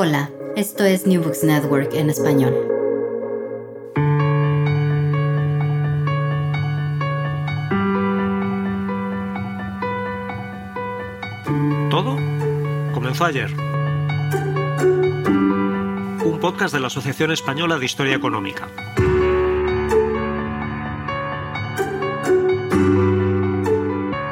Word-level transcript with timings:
Hola, 0.00 0.30
esto 0.54 0.84
es 0.84 1.08
New 1.08 1.20
Books 1.20 1.42
Network 1.42 1.92
en 1.92 2.08
español. 2.08 2.54
Todo 11.90 12.14
comenzó 12.94 13.24
ayer. 13.24 13.52
Un 16.24 16.38
podcast 16.40 16.72
de 16.72 16.78
la 16.78 16.86
Asociación 16.86 17.32
Española 17.32 17.76
de 17.76 17.86
Historia 17.86 18.14
Económica. 18.14 18.68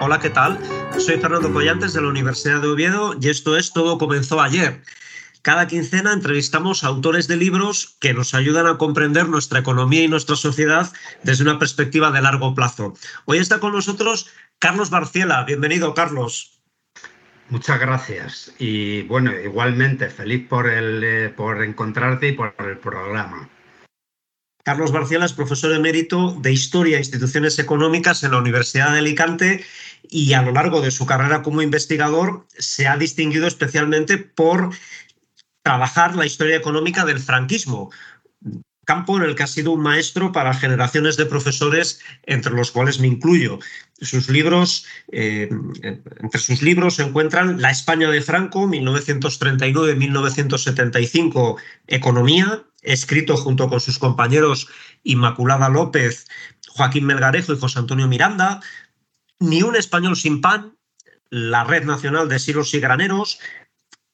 Hola, 0.01 0.21
¿qué 0.21 0.31
tal? 0.31 0.61
Soy 0.97 1.17
Fernando 1.17 1.53
Collantes 1.53 1.93
de 1.93 2.03
la 2.03 2.07
Universidad 2.07 2.61
de 2.61 2.69
Oviedo 2.69 3.17
y 3.21 3.31
esto 3.31 3.57
es 3.57 3.73
Todo 3.73 3.99
comenzó 3.99 4.41
ayer. 4.41 4.81
Cada 5.47 5.69
quincena 5.69 6.13
entrevistamos 6.13 6.83
a 6.83 6.89
autores 6.89 7.29
de 7.29 7.37
libros 7.37 7.97
que 8.01 8.13
nos 8.13 8.35
ayudan 8.35 8.67
a 8.67 8.79
comprender 8.79 9.29
nuestra 9.29 9.61
economía 9.61 10.03
y 10.03 10.09
nuestra 10.09 10.35
sociedad 10.35 10.93
desde 11.23 11.45
una 11.45 11.61
perspectiva 11.61 12.11
de 12.11 12.21
largo 12.21 12.53
plazo. 12.53 12.95
Hoy 13.27 13.39
está 13.39 13.61
con 13.61 13.71
nosotros 13.71 14.29
Carlos 14.59 14.91
Barciela. 14.91 15.45
Bienvenido, 15.45 15.95
Carlos. 15.95 16.59
Muchas 17.49 17.79
gracias. 17.79 18.55
Y 18.59 19.03
bueno, 19.03 19.31
igualmente 19.39 20.11
feliz 20.11 20.49
por, 20.49 20.69
el, 20.69 21.05
eh, 21.05 21.29
por 21.29 21.63
encontrarte 21.63 22.27
y 22.27 22.33
por 22.33 22.53
el 22.59 22.79
programa. 22.79 23.49
Carlos 24.65 24.91
Barciela 24.91 25.27
es 25.27 25.33
profesor 25.33 25.73
emérito 25.73 26.37
de 26.41 26.53
Historia 26.53 26.97
e 26.97 26.99
Instituciones 26.99 27.61
Económicas 27.61 28.25
en 28.25 28.33
la 28.33 28.39
Universidad 28.39 28.91
de 28.91 28.99
Alicante 28.99 29.65
y 30.11 30.33
a 30.33 30.43
lo 30.43 30.51
largo 30.51 30.81
de 30.81 30.91
su 30.91 31.07
carrera 31.07 31.43
como 31.43 31.63
investigador 31.63 32.45
se 32.59 32.89
ha 32.89 32.97
distinguido 32.97 33.47
especialmente 33.47 34.19
por 34.19 34.71
trabajar 35.67 36.15
la 36.15 36.25
historia 36.25 36.55
económica 36.55 37.05
del 37.05 37.19
franquismo, 37.19 37.91
campo 38.85 39.17
en 39.17 39.25
el 39.25 39.35
que 39.35 39.43
ha 39.43 39.49
sido 39.49 39.73
un 39.73 39.83
maestro 39.83 40.31
para 40.31 40.55
generaciones 40.55 41.17
de 41.17 41.27
profesores, 41.27 41.99
entre 42.23 42.53
los 42.53 42.71
cuales 42.71 43.01
me 43.01 43.09
incluyo. 43.09 43.59
Sus 44.01 44.29
libros, 44.29 44.87
eh, 45.11 45.49
entre 45.83 46.41
sus 46.41 46.63
libros 46.63 46.95
se 46.95 47.03
encuentran 47.03 47.61
La 47.61 47.73
España 47.73 48.09
de 48.13 48.23
Franco, 48.23 48.69
1939-1975, 48.69 51.57
Economía, 51.89 52.63
escrito 52.83 53.37
junto 53.37 53.69
con 53.69 53.81
sus 53.81 53.99
compañeros 53.99 54.69
Inmaculada 55.03 55.69
López, 55.69 56.29
Joaquín 56.69 57.07
Melgarejo 57.07 57.55
y 57.55 57.59
José 57.59 57.81
Antonio 57.81 58.07
Miranda, 58.07 58.61
Ni 59.41 59.65
un 59.65 59.75
español 59.75 60.15
sin 60.15 60.41
pan, 60.41 60.77
la 61.29 61.65
Red 61.65 61.87
Nacional 61.87 62.29
de 62.29 62.39
Silos 62.39 62.73
y 62.73 62.79
Graneros, 62.79 63.41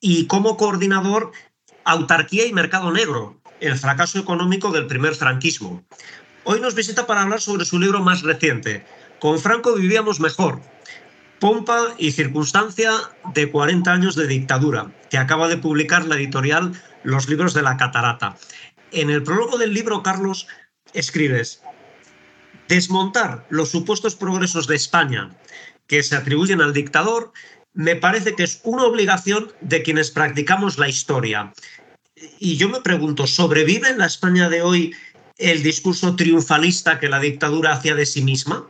y 0.02 0.26
como 0.26 0.58
coordinador 0.58 1.30
Autarquía 1.84 2.44
y 2.44 2.52
Mercado 2.52 2.92
Negro, 2.92 3.40
el 3.60 3.78
fracaso 3.78 4.18
económico 4.18 4.72
del 4.72 4.88
primer 4.88 5.14
franquismo. 5.14 5.84
Hoy 6.44 6.60
nos 6.60 6.74
visita 6.74 7.06
para 7.06 7.22
hablar 7.22 7.40
sobre 7.40 7.64
su 7.64 7.78
libro 7.78 8.00
más 8.02 8.22
reciente, 8.22 8.84
Con 9.20 9.38
Franco 9.38 9.74
vivíamos 9.74 10.18
mejor, 10.18 10.60
pompa 11.38 11.94
y 11.96 12.10
circunstancia 12.10 12.92
de 13.32 13.50
40 13.50 13.92
años 13.92 14.16
de 14.16 14.26
dictadura, 14.26 14.92
que 15.08 15.18
acaba 15.18 15.46
de 15.46 15.56
publicar 15.56 16.04
la 16.04 16.16
editorial 16.16 16.72
Los 17.04 17.28
Libros 17.28 17.54
de 17.54 17.62
la 17.62 17.76
Catarata. 17.76 18.36
En 18.90 19.08
el 19.08 19.22
prólogo 19.22 19.56
del 19.56 19.72
libro, 19.72 20.02
Carlos, 20.02 20.48
escribes, 20.94 21.62
desmontar 22.66 23.46
los 23.50 23.70
supuestos 23.70 24.16
progresos 24.16 24.66
de 24.66 24.74
España 24.74 25.30
que 25.86 26.02
se 26.02 26.16
atribuyen 26.16 26.60
al 26.60 26.72
dictador 26.72 27.32
me 27.74 27.96
parece 27.96 28.34
que 28.34 28.42
es 28.42 28.60
una 28.64 28.84
obligación 28.84 29.52
de 29.60 29.82
quienes 29.82 30.10
practicamos 30.10 30.78
la 30.78 30.88
historia. 30.88 31.52
Y 32.38 32.56
yo 32.56 32.68
me 32.68 32.80
pregunto, 32.80 33.26
¿sobrevive 33.26 33.88
en 33.88 33.98
la 33.98 34.06
España 34.06 34.48
de 34.48 34.62
hoy 34.62 34.94
el 35.38 35.62
discurso 35.62 36.14
triunfalista 36.14 37.00
que 37.00 37.08
la 37.08 37.20
dictadura 37.20 37.72
hacía 37.72 37.94
de 37.94 38.06
sí 38.06 38.22
misma? 38.22 38.66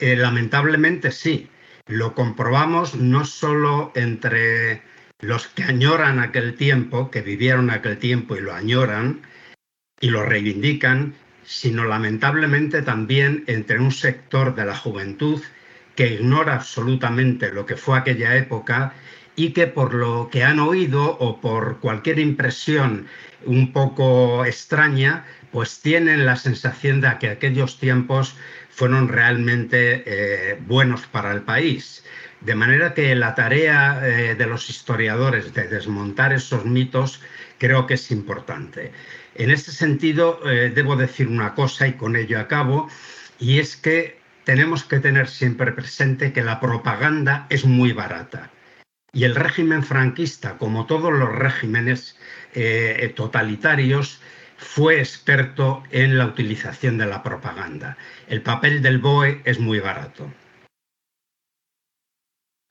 Eh, 0.00 0.16
lamentablemente 0.16 1.12
sí. 1.12 1.48
Lo 1.86 2.14
comprobamos 2.14 2.96
no 2.96 3.24
solo 3.24 3.92
entre 3.94 4.82
los 5.20 5.46
que 5.46 5.62
añoran 5.62 6.18
aquel 6.18 6.56
tiempo, 6.56 7.10
que 7.10 7.22
vivieron 7.22 7.70
aquel 7.70 7.98
tiempo 7.98 8.36
y 8.36 8.40
lo 8.40 8.52
añoran 8.52 9.22
y 10.00 10.10
lo 10.10 10.24
reivindican, 10.24 11.14
sino 11.44 11.84
lamentablemente 11.84 12.82
también 12.82 13.44
entre 13.46 13.78
un 13.78 13.92
sector 13.92 14.54
de 14.54 14.64
la 14.64 14.76
juventud 14.76 15.40
que 15.96 16.14
ignora 16.14 16.54
absolutamente 16.54 17.50
lo 17.50 17.66
que 17.66 17.76
fue 17.76 17.98
aquella 17.98 18.36
época 18.36 18.92
y 19.34 19.50
que 19.50 19.66
por 19.66 19.94
lo 19.94 20.28
que 20.30 20.44
han 20.44 20.60
oído 20.60 21.16
o 21.18 21.40
por 21.40 21.78
cualquier 21.80 22.18
impresión 22.18 23.06
un 23.44 23.72
poco 23.72 24.44
extraña, 24.44 25.24
pues 25.50 25.80
tienen 25.80 26.26
la 26.26 26.36
sensación 26.36 27.00
de 27.00 27.16
que 27.18 27.30
aquellos 27.30 27.78
tiempos 27.78 28.34
fueron 28.70 29.08
realmente 29.08 30.02
eh, 30.06 30.58
buenos 30.66 31.06
para 31.06 31.32
el 31.32 31.42
país. 31.42 32.04
De 32.40 32.54
manera 32.54 32.92
que 32.92 33.14
la 33.14 33.34
tarea 33.34 34.00
eh, 34.02 34.34
de 34.34 34.46
los 34.46 34.68
historiadores 34.68 35.54
de 35.54 35.68
desmontar 35.68 36.32
esos 36.32 36.64
mitos 36.64 37.20
creo 37.58 37.86
que 37.86 37.94
es 37.94 38.10
importante. 38.10 38.92
En 39.34 39.50
este 39.50 39.72
sentido, 39.72 40.40
eh, 40.44 40.70
debo 40.74 40.96
decir 40.96 41.28
una 41.28 41.54
cosa 41.54 41.88
y 41.88 41.94
con 41.94 42.16
ello 42.16 42.38
acabo, 42.38 42.88
y 43.38 43.58
es 43.58 43.76
que 43.76 44.15
tenemos 44.46 44.84
que 44.84 45.00
tener 45.00 45.28
siempre 45.28 45.72
presente 45.72 46.32
que 46.32 46.44
la 46.44 46.60
propaganda 46.60 47.48
es 47.50 47.64
muy 47.64 47.92
barata. 47.92 48.52
Y 49.12 49.24
el 49.24 49.34
régimen 49.34 49.82
franquista, 49.82 50.56
como 50.56 50.86
todos 50.86 51.12
los 51.12 51.34
regímenes 51.34 52.16
eh, 52.54 53.12
totalitarios, 53.16 54.20
fue 54.56 55.00
experto 55.00 55.82
en 55.90 56.16
la 56.16 56.26
utilización 56.26 56.96
de 56.96 57.06
la 57.06 57.24
propaganda. 57.24 57.98
El 58.28 58.40
papel 58.40 58.82
del 58.82 58.98
BOE 58.98 59.42
es 59.44 59.58
muy 59.58 59.80
barato. 59.80 60.32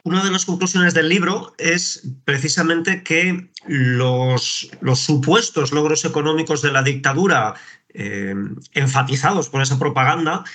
Una 0.06 0.24
de 0.24 0.32
las 0.32 0.46
conclusiones 0.46 0.94
del 0.94 1.10
libro 1.10 1.56
es 1.58 2.08
precisamente 2.24 3.04
que 3.04 3.50
los, 3.68 4.70
supuestos 4.94 5.74
logros 5.74 6.06
económicos 6.06 6.62
de 6.62 6.72
la 6.72 6.84
dictadura, 6.84 7.56
eh, 7.90 8.34
enfatizados 8.74 9.50
por 9.50 9.62
esa 9.62 9.78
propaganda, 9.78 10.46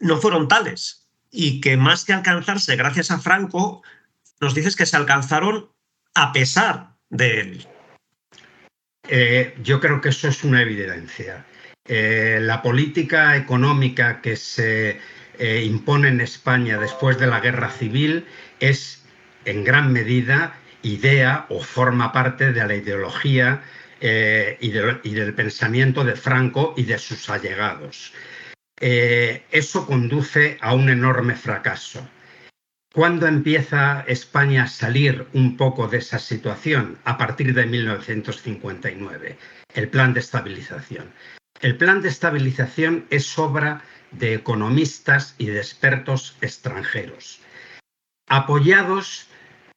no 0.00 0.18
fueron 0.18 0.48
tales 0.48 1.08
y 1.30 1.60
que 1.60 1.76
más 1.76 2.04
que 2.04 2.12
alcanzarse 2.12 2.76
gracias 2.76 3.10
a 3.10 3.18
Franco, 3.18 3.82
nos 4.40 4.54
dices 4.54 4.76
que 4.76 4.86
se 4.86 4.96
alcanzaron 4.96 5.70
a 6.14 6.32
pesar 6.32 6.94
de 7.10 7.40
él. 7.40 7.66
Eh, 9.08 9.54
yo 9.62 9.80
creo 9.80 10.00
que 10.00 10.10
eso 10.10 10.28
es 10.28 10.44
una 10.44 10.62
evidencia. 10.62 11.44
Eh, 11.86 12.38
la 12.42 12.60
política 12.62 13.36
económica 13.36 14.20
que 14.20 14.36
se 14.36 15.00
eh, 15.38 15.64
impone 15.64 16.08
en 16.08 16.20
España 16.20 16.78
después 16.78 17.18
de 17.18 17.26
la 17.26 17.40
guerra 17.40 17.70
civil 17.70 18.26
es 18.60 19.04
en 19.44 19.64
gran 19.64 19.92
medida 19.92 20.54
idea 20.82 21.46
o 21.48 21.62
forma 21.62 22.12
parte 22.12 22.52
de 22.52 22.66
la 22.66 22.74
ideología 22.74 23.62
y 24.00 24.68
del 24.68 25.34
pensamiento 25.34 26.04
de 26.04 26.14
Franco 26.14 26.72
y 26.76 26.84
de 26.84 26.98
sus 26.98 27.28
allegados. 27.28 28.12
Eh, 28.80 29.44
eso 29.50 29.86
conduce 29.86 30.58
a 30.60 30.74
un 30.74 30.88
enorme 30.88 31.34
fracaso. 31.34 32.06
¿Cuándo 32.92 33.26
empieza 33.26 34.04
España 34.08 34.64
a 34.64 34.68
salir 34.68 35.26
un 35.32 35.56
poco 35.56 35.88
de 35.88 35.98
esa 35.98 36.18
situación? 36.18 36.98
A 37.04 37.18
partir 37.18 37.54
de 37.54 37.66
1959, 37.66 39.38
el 39.74 39.88
plan 39.88 40.14
de 40.14 40.20
estabilización. 40.20 41.12
El 41.60 41.76
plan 41.76 42.00
de 42.02 42.08
estabilización 42.08 43.06
es 43.10 43.38
obra 43.38 43.82
de 44.12 44.34
economistas 44.34 45.34
y 45.38 45.46
de 45.46 45.58
expertos 45.58 46.36
extranjeros, 46.40 47.40
apoyados 48.28 49.26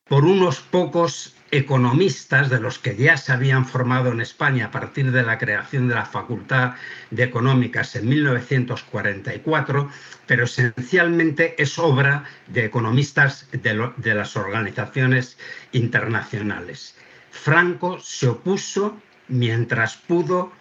por 0.05 0.25
unos 0.25 0.59
pocos 0.59 1.35
economistas 1.51 2.49
de 2.49 2.61
los 2.61 2.79
que 2.79 2.95
ya 2.95 3.17
se 3.17 3.33
habían 3.33 3.65
formado 3.65 4.11
en 4.11 4.21
España 4.21 4.67
a 4.67 4.71
partir 4.71 5.11
de 5.11 5.21
la 5.21 5.37
creación 5.37 5.89
de 5.89 5.95
la 5.95 6.05
Facultad 6.05 6.75
de 7.09 7.23
Económicas 7.23 7.95
en 7.97 8.07
1944, 8.07 9.89
pero 10.25 10.45
esencialmente 10.45 11.61
es 11.61 11.77
obra 11.77 12.23
de 12.47 12.65
economistas 12.65 13.49
de, 13.51 14.13
las 14.15 14.37
organizaciones 14.37 15.37
internacionales. 15.73 16.95
Franco 17.31 17.99
se 17.99 18.29
opuso 18.29 18.97
mientras 19.27 19.97
pudo 19.97 20.53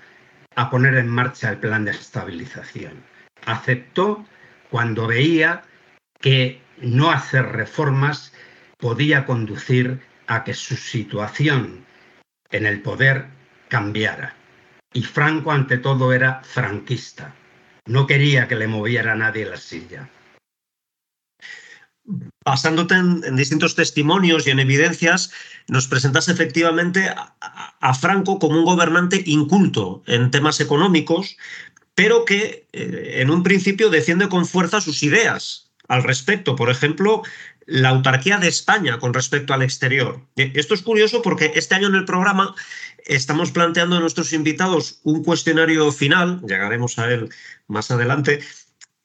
a 0.57 0.71
poner 0.71 0.97
en 0.97 1.09
marcha 1.09 1.51
el 1.51 1.59
plan 1.59 1.85
de 1.85 1.93
estabilización. 1.93 2.95
Aceptó 3.47 4.25
cuando 4.71 5.07
veía 5.07 5.63
que 6.21 6.61
no 6.79 7.11
hacer 7.11 7.47
reformas 7.47 8.33
podía 8.79 9.25
conducir 9.25 10.01
a 10.31 10.45
que 10.45 10.55
su 10.55 10.77
situación 10.77 11.85
en 12.51 12.65
el 12.65 12.81
poder 12.83 13.27
cambiara. 13.69 14.37
Y 14.93 15.03
Franco, 15.03 15.51
ante 15.51 15.77
todo, 15.77 16.13
era 16.13 16.41
franquista. 16.45 17.35
No 17.87 18.07
quería 18.07 18.47
que 18.47 18.55
le 18.55 18.69
moviera 18.69 19.15
nadie 19.17 19.45
la 19.45 19.57
silla. 19.57 20.09
basándote 22.45 22.95
en, 22.95 23.37
distintos 23.37 23.75
testimonios 23.75 24.47
y 24.47 24.51
en 24.51 24.61
evidencias, 24.61 25.33
nos 25.69 25.89
presentas 25.89 26.29
efectivamente 26.29 27.09
a, 27.09 27.95
Franco 27.95 28.39
como 28.39 28.59
un 28.59 28.65
gobernante 28.65 29.23
inculto 29.27 30.03
en 30.07 30.31
temas 30.31 30.61
económicos, 30.61 31.37
pero 31.95 32.25
que 32.25 32.67
eh, 32.73 33.21
en 33.21 33.31
un 33.31 33.43
principio 33.43 33.91
defiende 33.91 34.29
con 34.29 34.47
fuerza 34.47 34.81
sus 34.81 35.03
ideas 35.03 35.71
al 35.91 36.05
respecto. 36.05 36.57
Por 36.57 36.71
ejemplo, 36.71 37.23
la 37.71 37.91
autarquía 37.91 38.39
de 38.39 38.49
España 38.49 38.99
con 38.99 39.15
respecto 39.15 39.55
al 39.55 39.63
exterior. 39.63 40.21
Esto 40.35 40.75
es 40.75 40.83
curioso 40.83 41.23
porque 41.23 41.53
este 41.55 41.77
año 41.77 41.87
en 41.87 41.95
el 41.95 42.05
programa 42.05 42.55
estamos 43.07 43.53
planteando 43.53 43.97
a 43.97 44.01
nuestros 44.01 44.33
invitados 44.33 44.99
un 45.05 45.23
cuestionario 45.23 45.93
final, 45.93 46.41
llegaremos 46.43 46.99
a 46.99 47.09
él 47.13 47.31
más 47.69 47.93
adelante, 47.93 48.41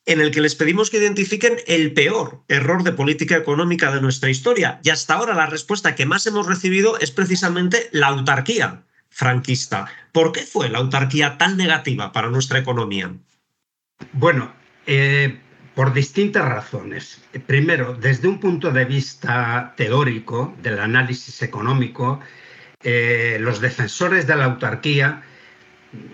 en 0.08 0.20
el 0.20 0.32
que 0.32 0.42
les 0.42 0.56
pedimos 0.56 0.90
que 0.90 0.98
identifiquen 0.98 1.58
el 1.68 1.94
peor 1.94 2.44
error 2.48 2.84
de 2.84 2.92
política 2.92 3.38
económica 3.38 3.94
de 3.94 4.02
nuestra 4.02 4.32
historia. 4.32 4.80
Y 4.84 4.90
hasta 4.90 5.14
ahora 5.14 5.36
la 5.36 5.46
respuesta 5.46 5.94
que 5.94 6.08
más 6.08 6.26
hemos 6.26 6.48
recibido 6.48 7.00
es 7.00 7.12
precisamente 7.12 7.90
la 7.92 8.08
autarquía 8.08 8.84
franquista. 9.10 9.88
¿Por 10.12 10.32
qué 10.32 10.42
fue 10.42 10.70
la 10.70 10.80
autarquía 10.80 11.38
tan 11.38 11.56
negativa 11.56 12.12
para 12.12 12.30
nuestra 12.30 12.58
economía? 12.58 13.14
Bueno, 14.12 14.54
eh, 14.88 15.40
por 15.76 15.94
distintas 15.94 16.48
razones. 16.48 17.22
Primero, 17.46 17.94
desde 17.94 18.30
un 18.30 18.40
punto 18.40 18.72
de 18.72 18.86
vista 18.86 19.74
teórico 19.76 20.56
del 20.64 20.80
análisis 20.80 21.42
económico, 21.42 22.22
eh, 22.82 23.38
los 23.42 23.60
defensores 23.60 24.26
de 24.26 24.36
la 24.38 24.46
autarquía 24.46 25.22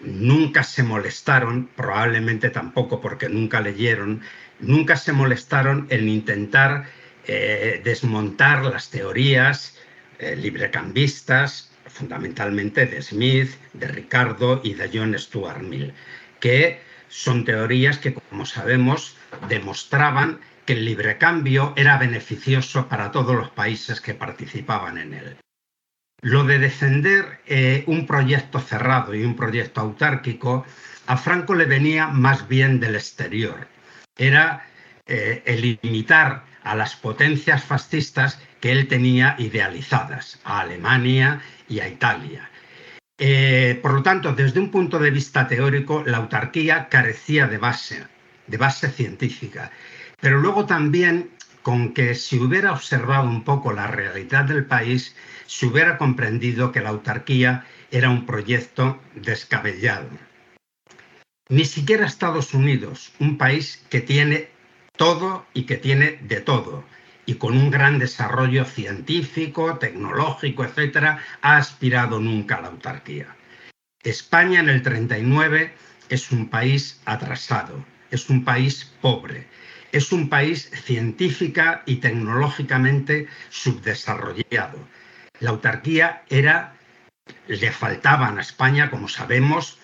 nunca 0.03 0.63
se 0.63 0.83
molestaron, 0.83 1.69
probablemente 1.75 2.49
tampoco 2.49 2.99
porque 3.01 3.29
nunca 3.29 3.61
leyeron, 3.61 4.21
nunca 4.59 4.95
se 4.95 5.13
molestaron 5.13 5.85
en 5.89 6.09
intentar 6.09 6.85
eh, 7.27 7.81
desmontar 7.83 8.65
las 8.65 8.89
teorías 8.89 9.77
eh, 10.17 10.35
librecambistas, 10.35 11.71
fundamentalmente 11.87 12.85
de 12.85 13.01
Smith, 13.01 13.51
de 13.73 13.87
Ricardo 13.87 14.61
y 14.63 14.73
de 14.73 14.89
John 14.91 15.17
Stuart 15.17 15.61
Mill, 15.61 15.93
que 16.39 16.79
son 17.09 17.43
teorías 17.43 17.97
que, 17.97 18.13
como 18.13 18.45
sabemos, 18.45 19.17
demostraban 19.47 20.39
que 20.65 20.73
el 20.73 20.85
librecambio 20.85 21.73
era 21.75 21.97
beneficioso 21.97 22.87
para 22.87 23.11
todos 23.11 23.35
los 23.35 23.49
países 23.49 24.01
que 24.01 24.13
participaban 24.13 24.97
en 24.97 25.13
él. 25.13 25.37
Lo 26.21 26.43
de 26.43 26.59
defender 26.59 27.39
eh, 27.47 27.83
un 27.87 28.05
proyecto 28.05 28.59
cerrado 28.59 29.15
y 29.15 29.23
un 29.23 29.35
proyecto 29.35 29.81
autárquico, 29.81 30.65
a 31.07 31.17
Franco 31.17 31.55
le 31.55 31.65
venía 31.65 32.07
más 32.07 32.47
bien 32.47 32.79
del 32.79 32.95
exterior. 32.95 33.67
Era 34.17 34.67
eh, 35.07 35.41
el 35.45 35.77
limitar 35.81 36.43
a 36.63 36.75
las 36.75 36.95
potencias 36.95 37.63
fascistas 37.63 38.39
que 38.59 38.71
él 38.71 38.87
tenía 38.87 39.35
idealizadas, 39.39 40.39
a 40.43 40.59
Alemania 40.59 41.41
y 41.67 41.79
a 41.79 41.87
Italia. 41.87 42.49
Eh, 43.17 43.79
por 43.81 43.93
lo 43.93 44.03
tanto, 44.03 44.33
desde 44.33 44.59
un 44.59 44.71
punto 44.71 44.99
de 44.99 45.11
vista 45.11 45.47
teórico, 45.47 46.03
la 46.05 46.17
autarquía 46.17 46.87
carecía 46.89 47.47
de 47.47 47.57
base, 47.57 48.05
de 48.51 48.57
base 48.57 48.91
científica. 48.91 49.71
Pero 50.19 50.39
luego 50.39 50.65
también 50.65 51.31
con 51.63 51.93
que 51.93 52.15
si 52.15 52.39
hubiera 52.39 52.73
observado 52.73 53.27
un 53.29 53.43
poco 53.43 53.71
la 53.71 53.87
realidad 53.87 54.45
del 54.45 54.65
país, 54.65 55.15
se 55.45 55.67
hubiera 55.67 55.97
comprendido 55.97 56.71
que 56.71 56.81
la 56.81 56.89
autarquía 56.89 57.65
era 57.91 58.09
un 58.09 58.25
proyecto 58.25 58.99
descabellado. 59.15 60.09
Ni 61.49 61.65
siquiera 61.65 62.05
Estados 62.05 62.53
Unidos, 62.53 63.11
un 63.19 63.37
país 63.37 63.83
que 63.89 64.01
tiene 64.01 64.49
todo 64.97 65.45
y 65.53 65.63
que 65.63 65.77
tiene 65.77 66.19
de 66.21 66.41
todo, 66.41 66.83
y 67.25 67.35
con 67.35 67.57
un 67.57 67.69
gran 67.69 67.99
desarrollo 67.99 68.65
científico, 68.65 69.77
tecnológico, 69.77 70.63
etcétera, 70.63 71.19
ha 71.41 71.57
aspirado 71.57 72.19
nunca 72.19 72.55
a 72.55 72.61
la 72.61 72.67
autarquía. 72.69 73.35
España 74.03 74.61
en 74.61 74.69
el 74.69 74.81
39 74.81 75.73
es 76.09 76.31
un 76.31 76.49
país 76.49 77.01
atrasado, 77.05 77.85
es 78.11 78.29
un 78.29 78.43
país 78.43 78.91
pobre, 79.01 79.47
es 79.91 80.11
un 80.11 80.29
país 80.29 80.69
científica 80.85 81.83
y 81.85 81.95
tecnológicamente 81.97 83.27
subdesarrollado. 83.49 84.77
La 85.39 85.49
autarquía 85.49 86.23
era, 86.29 86.75
le 87.47 87.71
faltaban 87.71 88.37
a 88.37 88.41
España, 88.41 88.89
como 88.91 89.07
sabemos, 89.07 89.79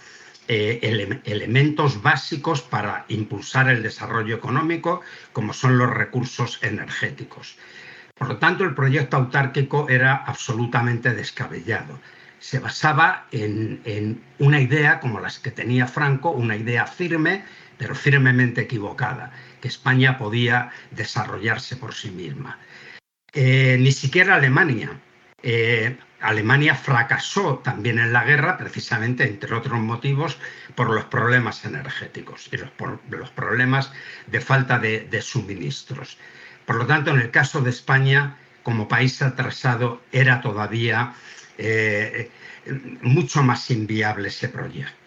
eh, 0.50 1.20
elementos 1.26 2.02
básicos 2.02 2.62
para 2.62 3.06
impulsar 3.10 3.70
el 3.70 3.84
desarrollo 3.84 4.36
económico, 4.36 5.02
como 5.34 5.52
son 5.52 5.78
los 5.78 5.90
recursos 5.90 6.60
energéticos. 6.62 7.58
Por 8.18 8.30
lo 8.30 8.38
tanto, 8.38 8.64
el 8.64 8.74
proyecto 8.74 9.18
autárquico 9.18 9.90
era 9.90 10.16
absolutamente 10.16 11.14
descabellado. 11.14 12.00
Se 12.40 12.60
basaba 12.60 13.28
en 13.32 14.22
una 14.40 14.62
idea 14.62 15.00
como 15.00 15.20
las 15.20 15.40
que 15.40 15.52
tenía 15.52 15.88
Franco, 15.88 16.32
una 16.32 16.56
idea 16.56 16.86
firme, 16.86 17.44
pero 17.78 17.96
firmemente 17.96 18.62
equivocada 18.62 19.32
que 19.62 19.68
España 19.68 20.18
podía 20.18 20.72
desarrollarse 20.92 21.76
por 21.76 21.94
sí 21.94 22.12
misma. 22.12 22.60
Eh, 23.34 23.78
ni 23.80 23.92
siquiera 23.92 24.36
Alemania. 24.36 25.00
Eh, 25.44 25.98
Alemania 26.22 26.74
fracasó 26.74 27.60
también 27.60 28.00
en 28.00 28.12
la 28.12 28.24
guerra, 28.24 28.58
precisamente, 28.58 29.24
entre 29.24 29.54
otros 29.54 29.80
motivos, 29.80 30.40
por 30.74 30.90
los 30.90 31.06
problemas 31.06 31.64
energéticos 31.64 32.50
y 32.52 32.58
los, 32.58 32.72
los 33.10 33.30
problemas 33.30 33.92
de 34.26 34.42
falta 34.42 34.80
de, 34.80 35.22
suministros. 35.22 36.18
Por 36.66 36.78
lo 36.78 36.88
tanto, 36.88 37.12
en 37.12 37.22
el 37.22 37.30
caso 37.30 37.62
de 37.62 37.70
España, 37.70 38.38
como 38.64 38.88
país 38.88 39.22
atrasado, 39.22 40.02
era 40.12 40.42
todavía 40.42 41.14
eh, 41.58 42.32
mucho 43.02 43.44
más 43.44 43.70
inviable 43.70 44.30
ese 44.30 44.50
proyecto. 44.50 45.07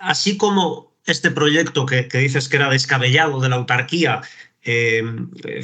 Así 0.00 0.36
como 0.36 0.92
este 1.06 1.30
proyecto 1.30 1.86
que, 1.86 2.08
dices 2.12 2.48
que 2.48 2.56
era 2.56 2.70
descabellado 2.70 3.40
de 3.40 3.48
la 3.48 3.56
autarquía 3.56 4.20
eh, 4.62 5.02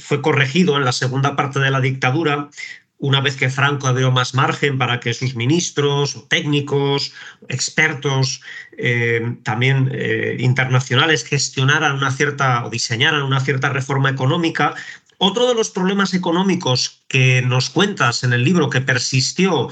fue 0.01 0.23
corregido 0.23 0.77
en 0.77 0.85
la 0.85 0.93
segunda 0.93 1.37
parte 1.37 1.61
de 1.61 1.71
la 1.71 1.81
dictadura, 1.81 2.49
una 2.99 3.21
vez 3.21 3.37
que 3.37 3.51
Franco 3.51 3.87
abrió 3.87 4.11
más 4.11 4.35
margen 4.35 4.79
para 4.79 4.99
que 4.99 5.13
sus 5.13 5.35
ministros, 5.35 6.27
técnicos, 6.29 7.13
expertos, 7.49 8.41
eh, 8.79 9.37
también 9.43 9.91
eh, 9.93 10.37
internacionales 10.39 11.25
gestionaran 11.25 11.97
una 11.97 12.11
cierta 12.11 12.65
o 12.65 12.71
diseñaran 12.71 13.23
una 13.23 13.41
cierta 13.41 13.69
reforma 13.69 14.09
económica. 14.09 14.75
Otro 15.19 15.47
de 15.47 15.55
los 15.55 15.71
problemas 15.71 16.15
económicos 16.15 17.05
que 17.09 17.43
nos 17.43 17.69
cuentas 17.69 18.25
en 18.25 18.33
el 18.33 18.43
libro 18.43 18.71
que 18.71 18.81
persistió 18.81 19.69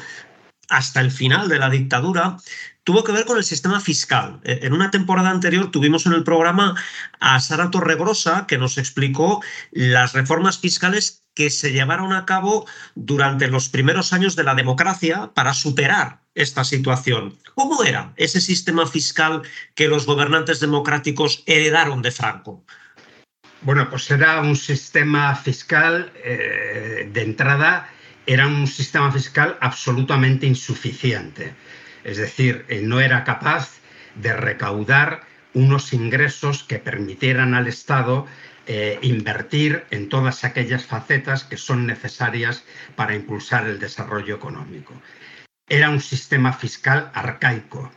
hasta 0.68 1.00
el 1.00 1.10
final 1.10 1.48
de 1.48 1.58
la 1.58 1.70
dictadura 1.70 2.36
tuvo 2.84 3.04
que 3.04 3.12
ver 3.12 3.24
con 3.24 3.38
el 3.38 3.44
sistema 3.44 3.80
fiscal. 3.80 4.40
E, 4.44 4.60
en 4.62 4.72
una 4.72 4.90
temporada 4.90 5.30
anterior 5.30 5.70
tuvimos 5.70 6.06
en 6.06 6.12
el 6.12 6.24
programa 6.24 6.76
a 7.20 7.40
Sara 7.40 7.70
Torregrosa 7.70 8.46
que 8.46 8.58
nos 8.58 8.78
explicó 8.78 9.42
las 9.70 10.12
reformas 10.12 10.58
fiscales 10.58 11.24
que 11.34 11.50
se 11.50 11.72
llevaron 11.72 12.12
a 12.12 12.26
cabo 12.26 12.66
durante 12.94 13.48
los 13.48 13.68
primeros 13.68 14.12
años 14.12 14.36
de 14.36 14.44
la 14.44 14.54
democracia 14.54 15.30
para 15.34 15.54
superar 15.54 16.20
esta 16.34 16.64
situación. 16.64 17.38
¿Cómo 17.54 17.84
era 17.84 18.12
ese 18.16 18.40
sistema 18.40 18.86
fiscal 18.86 19.42
que 19.74 19.88
los 19.88 20.06
gobernantes 20.06 20.60
democráticos 20.60 21.42
heredaron 21.46 22.02
de 22.02 22.10
Franco? 22.10 22.64
Bueno, 23.62 23.88
pues 23.88 24.10
era 24.10 24.40
un 24.40 24.56
sistema 24.56 25.34
fiscal 25.36 26.12
eh, 26.24 27.08
de 27.12 27.22
entrada, 27.22 27.88
era 28.26 28.46
un 28.46 28.66
sistema 28.66 29.10
fiscal 29.12 29.56
absolutamente 29.60 30.46
insuficiente 30.46 31.54
es 32.04 32.16
decir, 32.16 32.66
no 32.82 33.00
era 33.00 33.24
capaz 33.24 33.80
de 34.14 34.32
recaudar 34.34 35.22
unos 35.54 35.92
ingresos 35.92 36.64
que 36.64 36.78
permitieran 36.78 37.54
al 37.54 37.66
Estado 37.66 38.26
eh, 38.66 38.98
invertir 39.02 39.84
en 39.90 40.08
todas 40.08 40.44
aquellas 40.44 40.86
facetas 40.86 41.44
que 41.44 41.56
son 41.56 41.86
necesarias 41.86 42.64
para 42.94 43.14
impulsar 43.14 43.66
el 43.66 43.78
desarrollo 43.78 44.36
económico. 44.36 44.94
Era 45.68 45.90
un 45.90 46.00
sistema 46.00 46.52
fiscal 46.52 47.10
arcaico, 47.12 47.90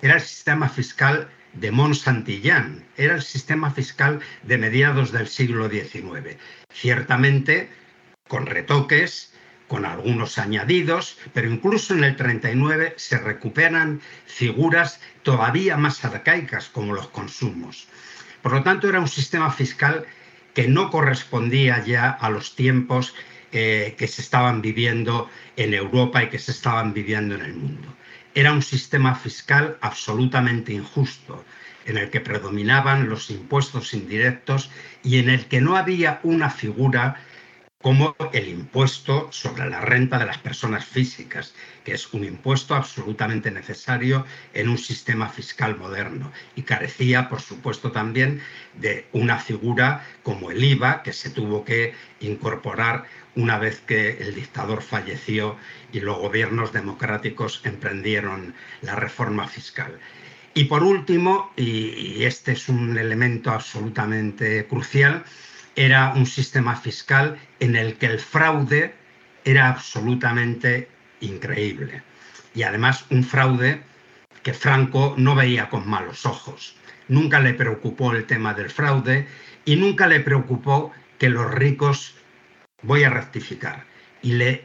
era 0.00 0.14
el 0.14 0.20
sistema 0.20 0.68
fiscal 0.68 1.28
de 1.52 1.70
Mont-Santillán, 1.70 2.84
era 2.96 3.14
el 3.14 3.22
sistema 3.22 3.70
fiscal 3.70 4.20
de 4.42 4.58
mediados 4.58 5.12
del 5.12 5.28
siglo 5.28 5.68
XIX, 5.68 6.38
ciertamente 6.72 7.70
con 8.28 8.46
retoques 8.46 9.35
con 9.68 9.84
algunos 9.84 10.38
añadidos, 10.38 11.18
pero 11.32 11.50
incluso 11.50 11.94
en 11.94 12.04
el 12.04 12.16
39 12.16 12.94
se 12.96 13.18
recuperan 13.18 14.00
figuras 14.26 15.00
todavía 15.22 15.76
más 15.76 16.04
arcaicas 16.04 16.68
como 16.68 16.94
los 16.94 17.08
consumos. 17.08 17.88
Por 18.42 18.52
lo 18.52 18.62
tanto, 18.62 18.88
era 18.88 19.00
un 19.00 19.08
sistema 19.08 19.50
fiscal 19.50 20.06
que 20.54 20.68
no 20.68 20.90
correspondía 20.90 21.84
ya 21.84 22.10
a 22.10 22.30
los 22.30 22.54
tiempos 22.54 23.14
eh, 23.52 23.94
que 23.98 24.08
se 24.08 24.22
estaban 24.22 24.62
viviendo 24.62 25.28
en 25.56 25.74
Europa 25.74 26.22
y 26.22 26.28
que 26.28 26.38
se 26.38 26.52
estaban 26.52 26.92
viviendo 26.92 27.34
en 27.34 27.42
el 27.42 27.54
mundo. 27.54 27.94
Era 28.34 28.52
un 28.52 28.62
sistema 28.62 29.14
fiscal 29.14 29.78
absolutamente 29.80 30.72
injusto, 30.72 31.44
en 31.86 31.96
el 31.96 32.10
que 32.10 32.20
predominaban 32.20 33.08
los 33.08 33.30
impuestos 33.30 33.94
indirectos 33.94 34.70
y 35.02 35.18
en 35.18 35.30
el 35.30 35.46
que 35.46 35.60
no 35.60 35.76
había 35.76 36.20
una 36.22 36.50
figura 36.50 37.20
como 37.86 38.16
el 38.32 38.48
impuesto 38.48 39.28
sobre 39.30 39.70
la 39.70 39.80
renta 39.80 40.18
de 40.18 40.26
las 40.26 40.38
personas 40.38 40.84
físicas, 40.84 41.54
que 41.84 41.94
es 41.94 42.12
un 42.12 42.24
impuesto 42.24 42.74
absolutamente 42.74 43.52
necesario 43.52 44.26
en 44.54 44.68
un 44.68 44.76
sistema 44.76 45.28
fiscal 45.28 45.78
moderno 45.78 46.32
y 46.56 46.62
carecía, 46.62 47.28
por 47.28 47.40
supuesto, 47.40 47.92
también 47.92 48.40
de 48.74 49.06
una 49.12 49.38
figura 49.38 50.04
como 50.24 50.50
el 50.50 50.64
IVA, 50.64 51.04
que 51.04 51.12
se 51.12 51.30
tuvo 51.30 51.64
que 51.64 51.94
incorporar 52.18 53.04
una 53.36 53.56
vez 53.56 53.78
que 53.86 54.18
el 54.18 54.34
dictador 54.34 54.82
falleció 54.82 55.56
y 55.92 56.00
los 56.00 56.18
gobiernos 56.18 56.72
democráticos 56.72 57.60
emprendieron 57.62 58.56
la 58.82 58.96
reforma 58.96 59.46
fiscal. 59.46 59.96
Y 60.54 60.64
por 60.64 60.82
último, 60.82 61.52
y 61.54 62.24
este 62.24 62.50
es 62.50 62.68
un 62.68 62.98
elemento 62.98 63.52
absolutamente 63.52 64.66
crucial, 64.66 65.24
era 65.76 66.12
un 66.14 66.26
sistema 66.26 66.74
fiscal 66.74 67.38
en 67.60 67.76
el 67.76 67.96
que 67.96 68.06
el 68.06 68.18
fraude 68.18 68.94
era 69.44 69.68
absolutamente 69.68 70.88
increíble. 71.20 72.02
Y 72.54 72.62
además 72.62 73.04
un 73.10 73.22
fraude 73.22 73.82
que 74.42 74.54
Franco 74.54 75.14
no 75.18 75.34
veía 75.34 75.68
con 75.68 75.88
malos 75.88 76.24
ojos. 76.24 76.76
Nunca 77.08 77.40
le 77.40 77.54
preocupó 77.54 78.12
el 78.12 78.24
tema 78.26 78.54
del 78.54 78.70
fraude 78.70 79.28
y 79.64 79.76
nunca 79.76 80.06
le 80.06 80.20
preocupó 80.20 80.92
que 81.18 81.28
los 81.28 81.52
ricos, 81.52 82.14
voy 82.82 83.04
a 83.04 83.10
rectificar, 83.10 83.84
y 84.22 84.32
le, 84.32 84.64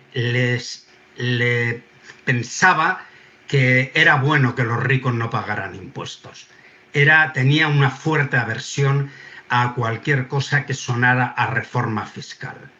pensaba 2.26 3.06
que 3.48 3.92
era 3.94 4.16
bueno 4.16 4.56
que 4.56 4.64
los 4.64 4.82
ricos 4.82 5.14
no 5.14 5.30
pagaran 5.30 5.76
impuestos. 5.76 6.48
Era, 6.94 7.34
tenía 7.34 7.68
una 7.68 7.90
fuerte 7.90 8.38
aversión 8.38 9.12
a 9.52 9.76
cualquier 9.76 10.30
cosa 10.30 10.66
que 10.66 10.74
sonara 10.74 11.28
a 11.28 11.48
reforma 11.48 12.06
fiscal. 12.06 12.72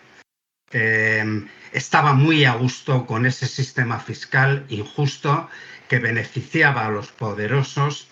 Eh, 0.72 1.46
estaba 1.74 2.14
muy 2.14 2.46
a 2.46 2.54
gusto 2.54 3.06
con 3.06 3.26
ese 3.26 3.46
sistema 3.46 4.00
fiscal 4.00 4.66
injusto 4.70 5.50
que 5.90 6.00
beneficiaba 6.00 6.86
a 6.86 6.90
los 6.90 7.12
poderosos 7.12 8.08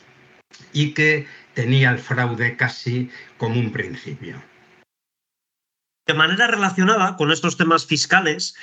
y 0.74 0.94
que 0.94 1.26
tenía 1.54 1.90
el 1.92 2.00
fraude 2.00 2.58
casi 2.58 3.10
como 3.38 3.58
un 3.58 3.72
principio. 3.72 4.44
De 6.06 6.14
manera 6.14 6.48
relacionada 6.48 7.16
con 7.16 7.32
estos 7.32 7.56
temas 7.56 7.86
fiscales, 7.86 8.56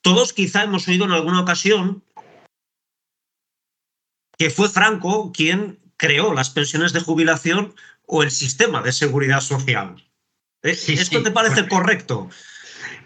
todos 0.00 0.32
quizá 0.32 0.62
hemos 0.62 0.88
oído 0.88 1.04
en 1.04 1.12
alguna 1.12 1.42
ocasión 1.42 2.02
que 4.38 4.48
fue 4.48 4.70
Franco 4.70 5.30
quien 5.30 5.78
creó 5.98 6.32
las 6.32 6.48
pensiones 6.48 6.94
de 6.94 7.00
jubilación 7.00 7.74
o 8.06 8.22
el 8.22 8.30
sistema 8.30 8.82
de 8.82 8.92
seguridad 8.92 9.40
social. 9.40 10.02
¿Esto 10.62 11.22
te 11.22 11.30
parece 11.30 11.68
correcto? 11.68 12.30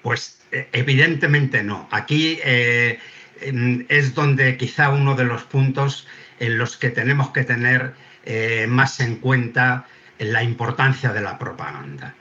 Pues 0.02 0.40
eh, 0.52 0.69
evidentemente 0.73 1.62
no. 1.62 1.88
Aquí 1.90 2.38
eh, 2.45 2.99
es 3.40 4.14
donde 4.14 4.57
quizá 4.57 4.90
uno 4.90 5.14
de 5.14 5.25
los 5.25 5.43
puntos 5.43 6.07
en 6.38 6.59
los 6.59 6.76
que 6.76 6.90
tenemos 6.90 7.31
que 7.31 7.45
tener 7.45 7.95
eh, 8.25 8.67
más 8.69 9.00
en 9.00 9.17
cuenta 9.17 9.87
la 10.19 10.43
importancia 10.43 11.12
de 11.12 11.21
la 11.21 11.38
propaganda. 11.38 12.14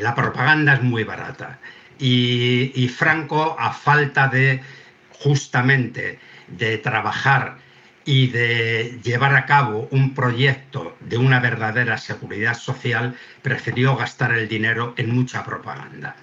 la 0.00 0.14
propaganda 0.14 0.74
es 0.74 0.82
muy 0.82 1.04
barata 1.04 1.58
y, 1.98 2.72
y 2.74 2.88
Franco, 2.88 3.56
a 3.58 3.72
falta 3.72 4.28
de 4.28 4.62
justamente 5.10 6.18
de 6.46 6.78
trabajar 6.78 7.58
y 8.06 8.28
de 8.28 9.00
llevar 9.02 9.34
a 9.34 9.46
cabo 9.46 9.88
un 9.90 10.14
proyecto 10.14 10.96
de 11.00 11.18
una 11.18 11.40
verdadera 11.40 11.98
seguridad 11.98 12.56
social, 12.56 13.16
prefirió 13.42 13.96
gastar 13.96 14.32
el 14.32 14.48
dinero 14.48 14.94
en 14.96 15.12
mucha 15.12 15.44
propaganda. 15.44 16.16